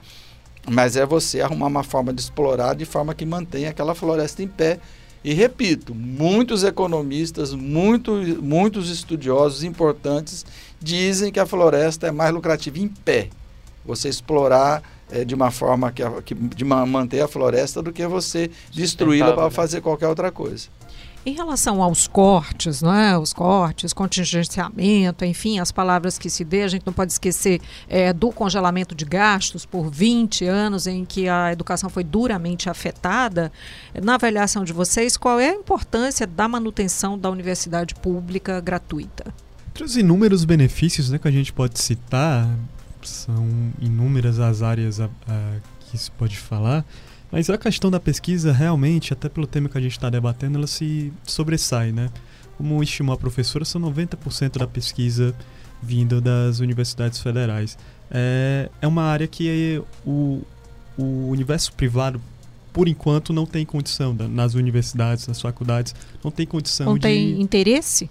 Mas 0.69 0.97
é 0.97 1.05
você 1.05 1.39
arrumar 1.39 1.67
uma 1.67 1.83
forma 1.83 2.13
de 2.13 2.19
explorar 2.19 2.75
de 2.75 2.83
forma 2.83 3.15
que 3.15 3.25
mantenha 3.25 3.69
aquela 3.69 3.95
floresta 3.95 4.43
em 4.43 4.47
pé. 4.47 4.79
E 5.23 5.33
repito, 5.33 5.95
muitos 5.95 6.65
economistas, 6.65 7.53
muito, 7.53 8.11
muitos 8.41 8.89
estudiosos 8.89 9.63
importantes 9.63 10.45
dizem 10.79 11.31
que 11.31 11.39
a 11.39 11.45
floresta 11.45 12.07
é 12.07 12.11
mais 12.11 12.33
lucrativa 12.33 12.77
em 12.79 12.89
pé. 12.89 13.29
Você 13.85 14.09
explorar 14.09 14.83
é, 15.11 15.23
de 15.23 15.35
uma 15.35 15.51
forma 15.51 15.91
que, 15.91 16.03
que 16.21 16.35
de 16.35 16.65
manter 16.65 17.21
a 17.21 17.27
floresta 17.27 17.81
do 17.81 17.91
que 17.91 18.05
você 18.07 18.49
destruí-la 18.71 19.33
para 19.33 19.45
né? 19.45 19.49
fazer 19.49 19.81
qualquer 19.81 20.07
outra 20.07 20.31
coisa. 20.31 20.67
Em 21.27 21.33
relação 21.33 21.83
aos 21.83 22.07
cortes, 22.07 22.81
é? 22.83 23.17
os 23.17 23.33
cortes, 23.33 23.91
contingenciamento, 23.91 25.25
enfim, 25.25 25.59
as 25.59 25.73
palavras 25.73 26.17
que 26.17 26.29
se 26.29 26.45
dê, 26.45 26.63
a 26.63 26.69
gente 26.69 26.85
não 26.85 26.93
pode 26.93 27.11
esquecer 27.11 27.59
é, 27.89 28.13
do 28.13 28.31
congelamento 28.31 28.95
de 28.95 29.03
gastos 29.03 29.65
por 29.65 29.89
20 29.89 30.45
anos 30.45 30.87
em 30.87 31.03
que 31.03 31.27
a 31.27 31.51
educação 31.51 31.89
foi 31.89 32.05
duramente 32.05 32.69
afetada. 32.69 33.51
Na 34.01 34.15
avaliação 34.15 34.63
de 34.63 34.71
vocês, 34.71 35.17
qual 35.17 35.37
é 35.37 35.49
a 35.49 35.53
importância 35.53 36.25
da 36.25 36.47
manutenção 36.47 37.19
da 37.19 37.29
universidade 37.29 37.93
pública 37.95 38.61
gratuita? 38.61 39.33
Entre 39.71 39.83
os 39.83 39.97
inúmeros 39.97 40.45
benefícios 40.45 41.09
né, 41.09 41.19
que 41.19 41.27
a 41.27 41.31
gente 41.31 41.51
pode 41.51 41.77
citar, 41.77 42.47
são 43.07 43.47
inúmeras 43.79 44.39
as 44.39 44.61
áreas 44.61 44.99
a, 44.99 45.09
a, 45.27 45.55
que 45.89 45.97
se 45.97 46.11
pode 46.11 46.37
falar, 46.37 46.85
mas 47.31 47.49
a 47.49 47.57
questão 47.57 47.91
da 47.91 47.99
pesquisa 47.99 48.51
realmente, 48.51 49.13
até 49.13 49.27
pelo 49.27 49.45
tema 49.45 49.67
que 49.67 49.77
a 49.77 49.81
gente 49.81 49.91
está 49.91 50.09
debatendo, 50.09 50.57
ela 50.57 50.67
se 50.67 51.11
sobressai, 51.25 51.91
né? 51.91 52.09
Como 52.57 52.81
estimou 52.81 53.13
a 53.13 53.17
professora, 53.17 53.65
são 53.65 53.81
90% 53.81 54.57
da 54.57 54.67
pesquisa 54.67 55.35
vindo 55.81 56.21
das 56.21 56.59
universidades 56.59 57.19
federais. 57.19 57.77
É, 58.09 58.69
é 58.81 58.87
uma 58.87 59.03
área 59.03 59.27
que 59.27 59.81
o, 60.05 60.41
o 60.97 61.29
universo 61.29 61.73
privado, 61.73 62.21
por 62.71 62.87
enquanto, 62.87 63.33
não 63.33 63.45
tem 63.45 63.65
condição, 63.65 64.13
nas 64.13 64.53
universidades, 64.53 65.27
nas 65.27 65.41
faculdades, 65.41 65.93
não 66.23 66.31
tem 66.31 66.45
condição 66.45 66.87
não 66.87 66.97
de... 66.97 67.07
Não 67.07 67.13
tem 67.13 67.41
interesse? 67.41 68.09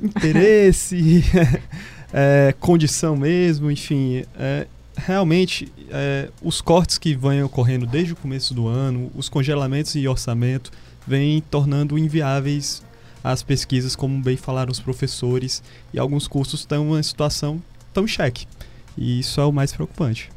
Interesse... 0.00 1.24
é, 2.12 2.54
condição 2.58 3.16
mesmo, 3.16 3.70
enfim. 3.70 4.24
É, 4.38 4.66
realmente, 4.96 5.72
é, 5.90 6.30
os 6.42 6.60
cortes 6.60 6.98
que 6.98 7.14
vêm 7.14 7.42
ocorrendo 7.42 7.86
desde 7.86 8.12
o 8.12 8.16
começo 8.16 8.54
do 8.54 8.66
ano, 8.66 9.10
os 9.14 9.28
congelamentos 9.28 9.94
e 9.94 10.06
orçamento, 10.08 10.70
vêm 11.06 11.42
tornando 11.50 11.98
inviáveis 11.98 12.82
as 13.22 13.42
pesquisas, 13.42 13.96
como 13.96 14.22
bem 14.22 14.36
falaram 14.36 14.70
os 14.70 14.80
professores, 14.80 15.62
e 15.92 15.98
alguns 15.98 16.28
cursos 16.28 16.60
estão 16.60 16.96
em 16.96 17.02
situação 17.02 17.60
tão 17.92 18.04
em 18.04 18.08
xeque. 18.08 18.46
E 18.96 19.18
isso 19.18 19.40
é 19.40 19.44
o 19.44 19.52
mais 19.52 19.72
preocupante. 19.72 20.30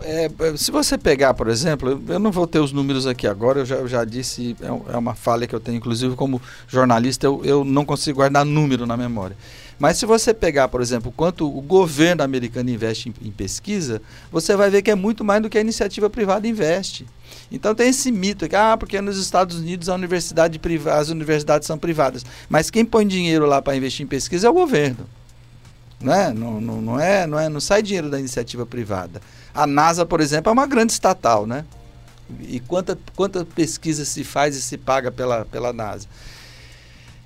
É, 0.00 0.26
é, 0.26 0.56
se 0.56 0.70
você 0.70 0.98
pegar, 0.98 1.32
por 1.34 1.48
exemplo, 1.48 2.02
eu 2.08 2.18
não 2.18 2.30
vou 2.30 2.46
ter 2.46 2.58
os 2.58 2.70
números 2.70 3.06
aqui 3.06 3.26
agora, 3.26 3.60
eu 3.60 3.66
já, 3.66 3.76
eu 3.76 3.88
já 3.88 4.04
disse, 4.04 4.54
é, 4.60 4.66
é 4.66 4.96
uma 4.96 5.14
falha 5.14 5.46
que 5.46 5.54
eu 5.54 5.60
tenho, 5.60 5.78
inclusive 5.78 6.14
como 6.14 6.40
jornalista, 6.68 7.26
eu, 7.26 7.40
eu 7.44 7.64
não 7.64 7.84
consigo 7.84 8.16
guardar 8.16 8.44
número 8.44 8.86
na 8.86 8.96
memória. 8.96 9.36
Mas 9.78 9.98
se 9.98 10.06
você 10.06 10.32
pegar, 10.32 10.68
por 10.68 10.80
exemplo, 10.80 11.12
quanto 11.14 11.46
o 11.46 11.60
governo 11.60 12.22
americano 12.22 12.70
investe 12.70 13.10
em, 13.10 13.28
em, 13.28 13.30
pesquisa, 13.30 14.00
você 14.32 14.56
vai 14.56 14.70
ver 14.70 14.80
que 14.80 14.90
é 14.90 14.94
muito 14.94 15.22
mais 15.22 15.42
do 15.42 15.50
que 15.50 15.58
a 15.58 15.60
iniciativa 15.60 16.08
privada 16.08 16.48
investe. 16.48 17.06
Então 17.52 17.74
tem 17.74 17.88
esse 17.88 18.10
mito 18.10 18.48
que, 18.48 18.56
ah, 18.56 18.76
porque 18.78 19.00
nos 19.00 19.18
Estados 19.18 19.56
Unidos 19.56 19.88
universidade 19.88 20.58
as 20.90 21.08
universidades 21.10 21.66
são 21.66 21.78
privadas. 21.78 22.24
Mas 22.48 22.70
quem 22.70 22.84
põe 22.84 23.06
dinheiro 23.06 23.44
lá 23.44 23.60
para 23.60 23.76
investir 23.76 24.04
em 24.04 24.08
pesquisa 24.08 24.46
é 24.46 24.50
o 24.50 24.54
governo. 24.54 25.06
Não, 26.00 26.12
é? 26.12 26.32
Não, 26.32 26.60
não, 26.60 26.82
não, 26.82 27.00
é, 27.00 27.26
não 27.26 27.38
é? 27.38 27.48
Não 27.48 27.60
sai 27.60 27.82
dinheiro 27.82 28.10
da 28.10 28.18
iniciativa 28.18 28.66
privada. 28.66 29.20
A 29.54 29.66
NASA, 29.66 30.04
por 30.04 30.20
exemplo, 30.20 30.50
é 30.50 30.52
uma 30.52 30.66
grande 30.66 30.92
estatal, 30.92 31.46
né? 31.46 31.64
E 32.40 32.60
quanta, 32.60 32.98
quanta 33.14 33.44
pesquisa 33.44 34.04
se 34.04 34.24
faz 34.24 34.56
e 34.56 34.62
se 34.62 34.76
paga 34.76 35.10
pela, 35.10 35.44
pela 35.44 35.72
NASA? 35.72 36.06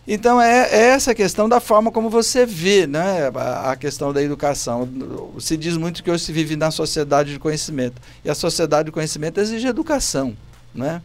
Então 0.07 0.41
é, 0.41 0.69
é, 0.71 0.87
essa 0.89 1.15
questão 1.15 1.49
da 1.49 1.61
forma 1.61 1.93
como 1.93 2.11
você 2.11 2.45
vê 2.45 2.87
né, 2.87 3.31
a, 3.35 3.73
a, 3.73 3.77
questão 3.77 4.13
da 4.13 4.23
educação. 4.23 4.89
Se 5.39 5.57
diz 5.57 5.77
muito 5.77 6.03
que 6.03 6.11
hoje 6.11 6.25
se 6.25 6.33
vive 6.33 6.57
na 6.57 6.71
sociedade 6.71 7.33
de 7.33 7.39
conhecimento. 7.39 8.01
E 8.25 8.31
a 8.31 8.35
sociedade 8.35 8.87
de 8.87 8.93
conhecimento 8.93 9.39
exige 9.41 9.69
educação. 9.69 10.37
Né? 10.75 11.01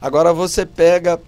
Agora 0.00 0.32
você 0.32 0.64
pega, 0.66 1.20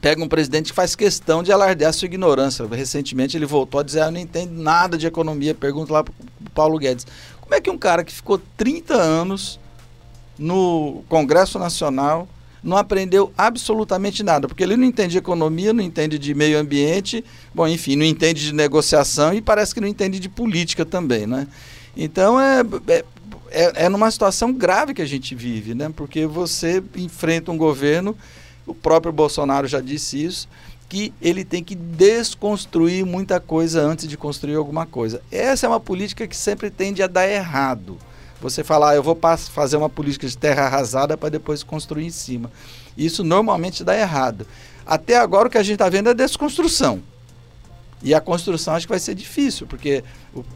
pega 0.00 0.22
um 0.22 0.28
presidente 0.28 0.70
que 0.70 0.74
faz 0.74 0.96
questão 0.96 1.42
de 1.42 1.52
alardear 1.52 1.92
sua 1.92 2.06
ignorância. 2.06 2.66
Recentemente 2.66 3.36
ele 3.36 3.46
voltou 3.46 3.80
a 3.80 3.82
dizer, 3.82 4.02
ah, 4.02 4.06
eu 4.06 4.12
não 4.12 4.20
entendo 4.20 4.52
nada 4.52 4.96
de 4.96 5.06
economia. 5.06 5.54
Pergunta 5.54 5.92
lá 5.92 6.04
para 6.04 6.14
Paulo 6.54 6.78
Guedes. 6.78 7.06
Como 7.40 7.54
é 7.54 7.60
que 7.60 7.70
um 7.70 7.78
cara 7.78 8.02
que 8.02 8.12
ficou 8.12 8.40
30 8.56 8.94
anos 8.94 9.60
no 10.38 11.02
Congresso 11.08 11.58
Nacional 11.58 12.28
não 12.62 12.76
aprendeu 12.76 13.32
absolutamente 13.36 14.22
nada, 14.22 14.46
porque 14.46 14.62
ele 14.62 14.76
não 14.76 14.84
entende 14.84 15.12
de 15.12 15.18
economia, 15.18 15.72
não 15.72 15.82
entende 15.82 16.18
de 16.18 16.34
meio 16.34 16.58
ambiente, 16.58 17.24
bom, 17.54 17.66
enfim, 17.66 17.96
não 17.96 18.04
entende 18.04 18.44
de 18.44 18.54
negociação 18.54 19.32
e 19.32 19.40
parece 19.40 19.74
que 19.74 19.80
não 19.80 19.88
entende 19.88 20.20
de 20.20 20.28
política 20.28 20.84
também, 20.84 21.26
né? 21.26 21.46
Então 21.96 22.40
é, 22.40 22.60
é, 22.88 23.04
é, 23.50 23.84
é 23.84 23.88
numa 23.88 24.10
situação 24.10 24.52
grave 24.52 24.94
que 24.94 25.02
a 25.02 25.06
gente 25.06 25.34
vive, 25.34 25.74
né? 25.74 25.90
Porque 25.94 26.26
você 26.26 26.82
enfrenta 26.96 27.50
um 27.50 27.56
governo, 27.56 28.16
o 28.70 28.74
próprio 28.74 29.12
Bolsonaro 29.12 29.66
já 29.66 29.80
disse 29.80 30.22
isso, 30.24 30.48
que 30.88 31.12
ele 31.20 31.44
tem 31.44 31.62
que 31.62 31.74
desconstruir 31.74 33.04
muita 33.04 33.38
coisa 33.38 33.80
antes 33.80 34.08
de 34.08 34.16
construir 34.16 34.54
alguma 34.54 34.86
coisa. 34.86 35.20
Essa 35.30 35.66
é 35.66 35.68
uma 35.68 35.80
política 35.80 36.26
que 36.26 36.36
sempre 36.36 36.70
tende 36.70 37.02
a 37.02 37.06
dar 37.06 37.28
errado. 37.28 37.98
Você 38.40 38.64
falar, 38.64 38.90
ah, 38.90 38.94
eu 38.94 39.02
vou 39.02 39.18
fazer 39.52 39.76
uma 39.76 39.88
política 39.88 40.26
de 40.26 40.36
terra 40.36 40.64
arrasada 40.64 41.16
para 41.16 41.28
depois 41.28 41.62
construir 41.62 42.06
em 42.06 42.10
cima. 42.10 42.50
Isso 42.96 43.22
normalmente 43.22 43.84
dá 43.84 43.96
errado. 43.96 44.46
Até 44.86 45.16
agora 45.16 45.48
o 45.48 45.50
que 45.50 45.58
a 45.58 45.62
gente 45.62 45.74
está 45.74 45.88
vendo 45.88 46.08
é 46.08 46.14
desconstrução. 46.14 47.02
E 48.02 48.14
a 48.14 48.20
construção 48.20 48.74
acho 48.74 48.86
que 48.86 48.92
vai 48.92 48.98
ser 48.98 49.14
difícil, 49.14 49.66
porque 49.66 50.02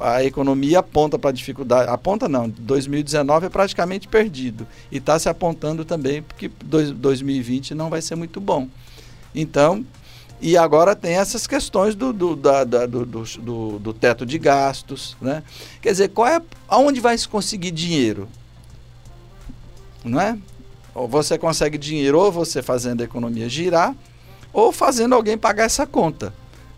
a 0.01 0.25
economia 0.25 0.79
aponta 0.79 1.19
para 1.19 1.31
dificuldade. 1.31 1.91
Aponta 1.91 2.27
não, 2.27 2.49
2019 2.49 3.47
é 3.47 3.49
praticamente 3.51 4.09
perdido. 4.09 4.67
E 4.91 4.97
está 4.97 5.19
se 5.19 5.29
apontando 5.29 5.85
também, 5.85 6.23
porque 6.23 6.51
2020 6.65 7.75
não 7.75 7.91
vai 7.91 8.01
ser 8.01 8.15
muito 8.15 8.41
bom. 8.41 8.67
Então, 9.35 9.85
e 10.41 10.57
agora 10.57 10.97
tem 10.97 11.17
essas 11.17 11.47
questões 11.47 11.95
do, 11.95 12.13
do, 12.13 12.35
da, 12.35 12.65
da, 12.65 12.87
do, 12.87 13.05
do, 13.05 13.79
do, 13.79 13.93
teto 13.93 14.25
de 14.25 14.39
gastos. 14.39 15.17
Né? 15.21 15.43
Quer 15.83 15.91
dizer, 15.93 16.09
qual 16.09 16.27
é, 16.27 16.41
aonde 16.69 17.01
vai 17.01 17.17
se 17.17 17.29
conseguir 17.29 17.71
dinheiro? 17.71 18.27
Não 20.03 20.21
é? 20.21 20.39
Ou 20.95 21.09
você 21.09 21.37
consegue 21.37 21.77
dinheiro 21.77 22.19
ou 22.19 22.33
você 22.33 22.63
fazendo 22.63 23.01
a 23.01 23.05
economia 23.05 23.49
girar, 23.49 23.95
ou 24.53 24.71
fazendo 24.71 25.15
alguém 25.15 25.37
pagar 25.37 25.65
essa 25.65 25.87
conta. 25.87 26.33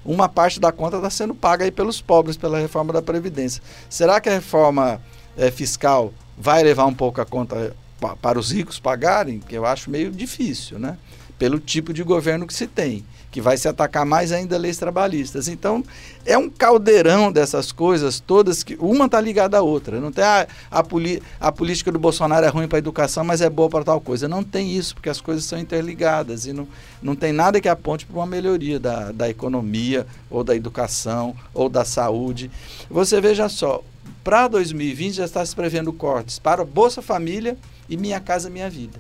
Uma 0.06 0.28
parte 0.28 0.60
da 0.60 0.70
conta 0.70 0.96
está 0.96 1.10
sendo 1.10 1.34
paga 1.34 1.64
aí 1.64 1.70
pelos 1.70 2.00
pobres 2.00 2.36
pela 2.36 2.58
reforma 2.58 2.92
da 2.92 3.02
Previdência. 3.02 3.62
Será 3.90 4.20
que 4.20 4.28
a 4.28 4.32
reforma 4.32 5.00
é, 5.36 5.50
fiscal 5.50 6.14
vai 6.38 6.62
levar 6.62 6.86
um 6.86 6.94
pouco 6.94 7.20
a 7.20 7.26
conta 7.26 7.75
para 8.22 8.38
os 8.38 8.52
ricos 8.52 8.78
pagarem? 8.78 9.40
Que 9.40 9.56
eu 9.56 9.66
acho 9.66 9.90
meio 9.90 10.12
difícil, 10.12 10.78
né? 10.78 10.96
Pelo 11.38 11.58
tipo 11.58 11.92
de 11.92 12.02
governo 12.02 12.46
que 12.46 12.54
se 12.54 12.66
tem 12.66 13.04
que 13.37 13.40
vai 13.43 13.59
se 13.59 13.69
atacar 13.69 14.07
mais 14.07 14.33
ainda 14.33 14.57
leis 14.57 14.78
trabalhistas. 14.78 15.47
Então, 15.47 15.85
é 16.25 16.38
um 16.38 16.49
caldeirão 16.49 17.31
dessas 17.31 17.71
coisas 17.71 18.19
todas 18.19 18.64
que 18.64 18.78
uma 18.81 19.05
está 19.05 19.21
ligada 19.21 19.59
à 19.59 19.61
outra. 19.61 20.00
Não 20.00 20.11
tem 20.11 20.25
a, 20.25 20.47
a, 20.71 20.83
poli, 20.83 21.23
a 21.38 21.52
política 21.52 21.93
do 21.93 21.99
Bolsonaro 21.99 22.47
é 22.47 22.49
ruim 22.49 22.66
para 22.66 22.78
a 22.78 22.81
educação, 22.81 23.23
mas 23.25 23.43
é 23.43 23.50
boa 23.50 23.69
para 23.69 23.85
tal 23.85 24.00
coisa. 24.00 24.26
Não 24.26 24.43
tem 24.43 24.75
isso, 24.75 24.95
porque 24.95 25.11
as 25.11 25.21
coisas 25.21 25.45
são 25.45 25.59
interligadas 25.59 26.47
e 26.47 26.55
não, 26.55 26.66
não 27.02 27.14
tem 27.14 27.31
nada 27.31 27.61
que 27.61 27.69
aponte 27.69 28.07
para 28.07 28.16
uma 28.16 28.26
melhoria 28.26 28.81
da, 28.81 29.12
da 29.12 29.28
economia, 29.28 30.07
ou 30.31 30.43
da 30.43 30.57
educação, 30.57 31.37
ou 31.52 31.69
da 31.69 31.85
saúde. 31.85 32.50
Você 32.88 33.21
veja 33.21 33.50
só, 33.50 33.85
para 34.25 34.49
2020 34.49 35.16
já 35.16 35.26
está 35.26 35.45
se 35.45 35.55
prevendo 35.55 35.93
cortes 35.93 36.38
para 36.38 36.64
Bolsa 36.64 37.02
Família 37.02 37.55
e 37.87 37.99
Minha 37.99 38.19
Casa 38.19 38.49
Minha 38.49 38.71
Vida. 38.71 38.99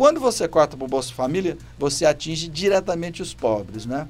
Quando 0.00 0.18
você 0.18 0.48
corta 0.48 0.78
para 0.78 0.86
o 0.86 0.88
Bolsa 0.88 1.12
Família, 1.12 1.58
você 1.78 2.06
atinge 2.06 2.48
diretamente 2.48 3.20
os 3.20 3.34
pobres, 3.34 3.84
né? 3.84 4.08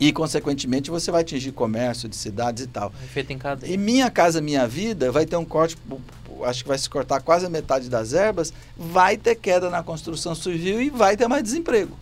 E, 0.00 0.10
consequentemente, 0.14 0.90
você 0.90 1.10
vai 1.10 1.20
atingir 1.20 1.52
comércio 1.52 2.08
de 2.08 2.16
cidades 2.16 2.64
e 2.64 2.66
tal. 2.68 2.90
Efeito 3.04 3.30
em 3.30 3.36
cadeia. 3.36 3.70
E 3.70 3.76
Minha 3.76 4.10
Casa 4.10 4.40
Minha 4.40 4.66
Vida 4.66 5.12
vai 5.12 5.26
ter 5.26 5.36
um 5.36 5.44
corte, 5.44 5.76
acho 6.42 6.62
que 6.62 6.68
vai 6.68 6.78
se 6.78 6.88
cortar 6.88 7.20
quase 7.20 7.44
a 7.44 7.50
metade 7.50 7.90
das 7.90 8.12
verbas, 8.12 8.50
vai 8.78 9.18
ter 9.18 9.34
queda 9.34 9.68
na 9.68 9.82
construção 9.82 10.34
civil 10.34 10.80
e 10.80 10.88
vai 10.88 11.18
ter 11.18 11.28
mais 11.28 11.42
desemprego 11.42 11.94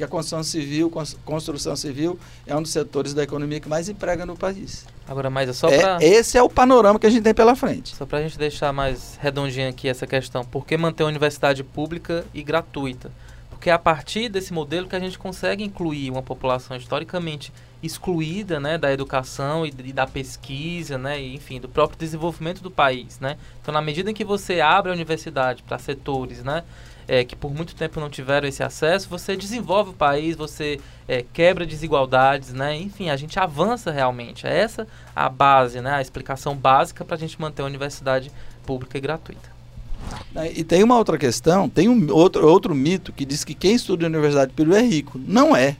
que 0.00 0.04
a 0.04 0.08
construção 0.08 0.42
civil, 0.42 0.90
construção 1.26 1.76
civil 1.76 2.18
é 2.46 2.56
um 2.56 2.62
dos 2.62 2.70
setores 2.70 3.12
da 3.12 3.22
economia 3.22 3.60
que 3.60 3.68
mais 3.68 3.86
emprega 3.86 4.24
no 4.24 4.34
país. 4.34 4.86
Agora, 5.06 5.28
mas 5.28 5.50
é 5.50 5.52
só 5.52 5.68
é, 5.68 5.78
para... 5.78 5.98
Esse 6.02 6.38
é 6.38 6.42
o 6.42 6.48
panorama 6.48 6.98
que 6.98 7.06
a 7.06 7.10
gente 7.10 7.22
tem 7.22 7.34
pela 7.34 7.54
frente. 7.54 7.94
Só 7.94 8.06
para 8.06 8.18
a 8.18 8.22
gente 8.22 8.38
deixar 8.38 8.72
mais 8.72 9.18
redondinha 9.20 9.68
aqui 9.68 9.88
essa 9.88 10.06
questão. 10.06 10.42
Por 10.42 10.64
que 10.64 10.74
manter 10.78 11.02
a 11.02 11.06
universidade 11.06 11.62
pública 11.62 12.24
e 12.32 12.42
gratuita? 12.42 13.12
Porque 13.50 13.68
é 13.68 13.74
a 13.74 13.78
partir 13.78 14.30
desse 14.30 14.54
modelo 14.54 14.88
que 14.88 14.96
a 14.96 15.00
gente 15.00 15.18
consegue 15.18 15.62
incluir 15.62 16.10
uma 16.10 16.22
população 16.22 16.74
historicamente 16.74 17.52
excluída 17.82 18.58
né, 18.58 18.78
da 18.78 18.90
educação 18.90 19.66
e, 19.66 19.74
e 19.84 19.92
da 19.92 20.06
pesquisa, 20.06 20.96
né, 20.96 21.20
e, 21.20 21.34
enfim, 21.34 21.60
do 21.60 21.68
próprio 21.68 21.98
desenvolvimento 21.98 22.62
do 22.62 22.70
país. 22.70 23.20
Né? 23.20 23.36
Então, 23.60 23.74
na 23.74 23.82
medida 23.82 24.10
em 24.10 24.14
que 24.14 24.24
você 24.24 24.62
abre 24.62 24.90
a 24.90 24.94
universidade 24.94 25.62
para 25.62 25.78
setores 25.78 26.42
né, 26.42 26.64
é, 27.10 27.24
que 27.24 27.34
por 27.34 27.52
muito 27.52 27.74
tempo 27.74 27.98
não 27.98 28.08
tiveram 28.08 28.46
esse 28.46 28.62
acesso, 28.62 29.08
você 29.08 29.36
desenvolve 29.36 29.90
o 29.90 29.92
país, 29.92 30.36
você 30.36 30.78
é, 31.08 31.24
quebra 31.32 31.66
desigualdades, 31.66 32.52
né? 32.52 32.76
Enfim, 32.76 33.10
a 33.10 33.16
gente 33.16 33.36
avança 33.36 33.90
realmente. 33.90 34.46
É 34.46 34.56
essa 34.56 34.86
a 35.14 35.28
base, 35.28 35.80
né? 35.80 35.94
A 35.94 36.00
explicação 36.00 36.54
básica 36.54 37.04
para 37.04 37.16
a 37.16 37.18
gente 37.18 37.40
manter 37.40 37.62
a 37.62 37.64
universidade 37.64 38.30
pública 38.64 38.96
e 38.96 39.00
gratuita. 39.00 39.50
E 40.54 40.62
tem 40.62 40.84
uma 40.84 40.96
outra 40.96 41.18
questão, 41.18 41.68
tem 41.68 41.88
um 41.88 42.14
outro, 42.14 42.46
outro 42.46 42.76
mito 42.76 43.12
que 43.12 43.24
diz 43.24 43.42
que 43.42 43.54
quem 43.54 43.74
estuda 43.74 44.04
em 44.04 44.06
universidade 44.06 44.52
pública 44.52 44.78
é 44.78 44.86
rico. 44.86 45.20
Não 45.26 45.56
é. 45.56 45.76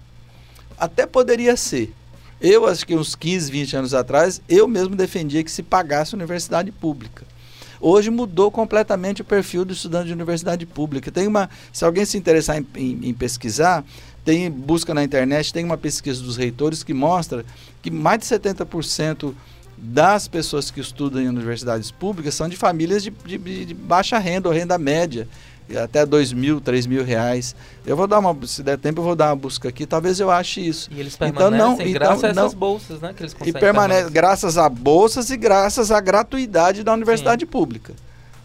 Até 0.76 1.07
poderia 1.07 1.57
ser. 1.57 1.94
Eu, 2.40 2.66
acho 2.66 2.85
que 2.85 2.96
uns 2.96 3.14
15, 3.14 3.52
20 3.52 3.76
anos 3.76 3.94
atrás, 3.94 4.42
eu 4.48 4.66
mesmo 4.66 4.96
defendia 4.96 5.44
que 5.44 5.50
se 5.50 5.62
pagasse 5.62 6.12
universidade 6.12 6.72
pública. 6.72 7.24
Hoje 7.81 8.11
mudou 8.11 8.51
completamente 8.51 9.23
o 9.23 9.25
perfil 9.25 9.64
do 9.64 9.73
estudante 9.73 10.09
de 10.09 10.12
universidade 10.12 10.66
pública. 10.66 11.11
Tem 11.11 11.27
uma, 11.27 11.49
se 11.73 11.85
alguém 11.85 12.05
se 12.05 12.19
interessar 12.19 12.59
em, 12.59 12.66
em, 12.77 13.09
em 13.09 13.14
pesquisar, 13.14 13.85
tem 14.25 14.51
busca 14.51 14.93
na 14.93 15.03
internet, 15.03 15.53
tem 15.53 15.64
uma 15.64 15.79
pesquisa 15.79 16.23
dos 16.23 16.37
reitores 16.37 16.83
que 16.83 16.93
mostra 16.93 17.45
que 17.81 17.90
mais 17.90 18.19
de 18.19 18.27
70% 18.27 19.35
das 19.79 20.29
pessoas 20.29 20.71
que 20.71 20.79
estudam 20.79 21.23
em 21.23 21.29
universidades 21.29 21.90
públicas 21.90 22.35
são 22.35 22.49
de 22.49 22.57
famílias 22.57 23.03
de, 23.03 23.11
de, 23.11 23.64
de 23.64 23.75
baixa 23.75 24.19
renda 24.19 24.49
ou 24.49 24.55
renda 24.55 24.77
média 24.77 25.27
até 25.76 26.04
dois 26.04 26.33
mil, 26.33 26.61
três 26.61 26.87
mil 26.87 27.04
reais. 27.04 27.54
Eu 27.87 27.96
vou 27.96 28.06
dar 28.06 28.18
uma, 28.18 28.37
se 28.46 28.62
der 28.62 28.78
tempo, 28.78 29.00
eu 29.00 29.04
vou 29.04 29.16
dar 29.16 29.30
uma 29.30 29.37
busca 29.37 29.68
aqui. 29.68 29.87
Talvez 29.87 30.20
eu 30.20 30.30
ache 30.30 30.66
isso. 30.66 30.88
E 30.92 31.00
eles 31.00 31.16
permanecem 31.16 31.56
então, 31.56 31.68
não, 31.68 31.92
graças 31.92 32.18
então, 32.18 32.28
a 32.28 32.30
essas 32.30 32.52
não, 32.52 32.61
bolsas, 32.61 33.00
né? 33.00 33.12
Que 33.14 33.22
eles 33.22 33.35
conseguem. 33.35 33.59
E 33.59 33.61
permanece 33.61 34.11
graças 34.11 34.59
a 34.59 34.68
bolsas 34.68 35.30
e 35.30 35.37
graças 35.37 35.90
à 35.90 36.00
gratuidade 36.00 36.83
da 36.83 36.92
universidade 36.92 37.44
Sim. 37.44 37.50
pública. 37.50 37.94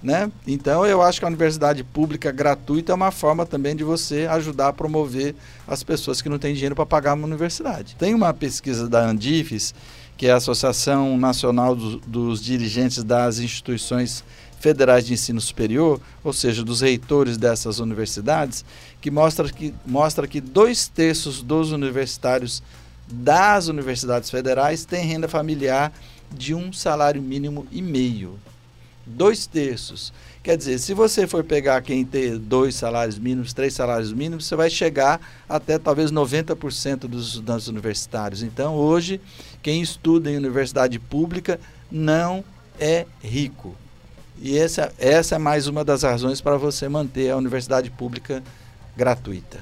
Né? 0.03 0.31
Então 0.45 0.85
eu 0.85 1.01
acho 1.01 1.17
que 1.17 1.25
a 1.25 1.27
universidade 1.27 1.83
pública 1.83 2.31
gratuita 2.31 2.91
é 2.91 2.95
uma 2.95 3.09
forma 3.09 3.43
também 3.43 3.75
de 3.75 3.83
você 3.83 4.27
ajudar 4.29 4.67
a 4.67 4.73
promover 4.73 5.33
as 5.67 5.81
pessoas 5.83 6.21
que 6.21 6.29
não 6.29 6.37
têm 6.37 6.53
dinheiro 6.53 6.75
para 6.75 6.85
pagar 6.85 7.15
uma 7.15 7.25
universidade. 7.25 7.95
Tem 7.97 8.13
uma 8.13 8.31
pesquisa 8.31 8.87
da 8.87 9.03
Andifes, 9.03 9.73
que 10.15 10.27
é 10.27 10.31
a 10.31 10.35
Associação 10.35 11.17
Nacional 11.17 11.75
dos, 11.75 11.99
dos 12.05 12.43
Dirigentes 12.43 13.03
das 13.03 13.39
Instituições 13.39 14.23
federais 14.59 15.05
de 15.05 15.13
ensino 15.13 15.39
superior, 15.39 15.99
ou 16.23 16.33
seja, 16.33 16.63
dos 16.63 16.81
reitores 16.81 17.37
dessas 17.37 17.79
universidades, 17.79 18.65
que 18.99 19.11
mostra 19.11 19.49
que, 19.49 19.73
mostra 19.85 20.27
que 20.27 20.41
dois 20.41 20.87
terços 20.87 21.41
dos 21.41 21.71
universitários 21.71 22.63
das 23.07 23.67
universidades 23.67 24.29
federais 24.29 24.85
têm 24.85 25.05
renda 25.05 25.27
familiar 25.27 25.93
de 26.31 26.55
um 26.55 26.73
salário 26.73 27.21
mínimo 27.21 27.67
e 27.71 27.81
meio. 27.81 28.39
Dois 29.05 29.45
terços. 29.45 30.11
Quer 30.41 30.57
dizer, 30.57 30.79
se 30.79 30.93
você 30.93 31.27
for 31.27 31.43
pegar 31.43 31.81
quem 31.81 32.03
tem 32.03 32.37
dois 32.37 32.75
salários 32.75 33.19
mínimos, 33.19 33.53
três 33.53 33.73
salários 33.73 34.11
mínimos, 34.11 34.45
você 34.45 34.55
vai 34.55 34.69
chegar 34.69 35.21
até 35.47 35.77
talvez 35.77 36.11
90% 36.11 37.01
dos 37.01 37.27
estudantes 37.27 37.67
universitários. 37.67 38.41
Então, 38.41 38.75
hoje, 38.75 39.21
quem 39.61 39.81
estuda 39.81 40.31
em 40.31 40.37
universidade 40.37 40.97
pública 40.97 41.59
não 41.91 42.43
é 42.79 43.05
rico. 43.23 43.75
E 44.41 44.57
essa, 44.57 44.91
essa 44.97 45.35
é 45.35 45.37
mais 45.37 45.67
uma 45.67 45.83
das 45.83 46.03
razões 46.03 46.41
para 46.41 46.57
você 46.57 46.89
manter 46.89 47.31
a 47.31 47.37
universidade 47.37 47.89
pública 47.89 48.43
gratuita. 48.95 49.59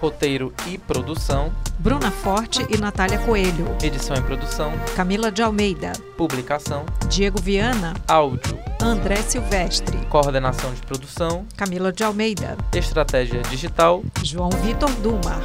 Roteiro 0.00 0.52
e 0.66 0.78
produção: 0.78 1.52
Bruna 1.78 2.10
Forte 2.10 2.64
e 2.70 2.78
Natália 2.78 3.18
Coelho. 3.18 3.66
Edição 3.82 4.16
e 4.16 4.22
produção: 4.22 4.72
Camila 4.94 5.30
de 5.30 5.42
Almeida. 5.42 5.92
Publicação: 6.16 6.86
Diego 7.08 7.40
Viana. 7.40 7.94
Áudio: 8.06 8.58
André 8.80 9.16
Silvestre. 9.16 9.98
Coordenação 10.08 10.72
de 10.72 10.82
produção: 10.82 11.44
Camila 11.56 11.92
de 11.92 12.04
Almeida. 12.04 12.56
Estratégia 12.72 13.42
digital: 13.42 14.04
João 14.22 14.50
Vitor 14.50 14.90
Dumar. 15.02 15.42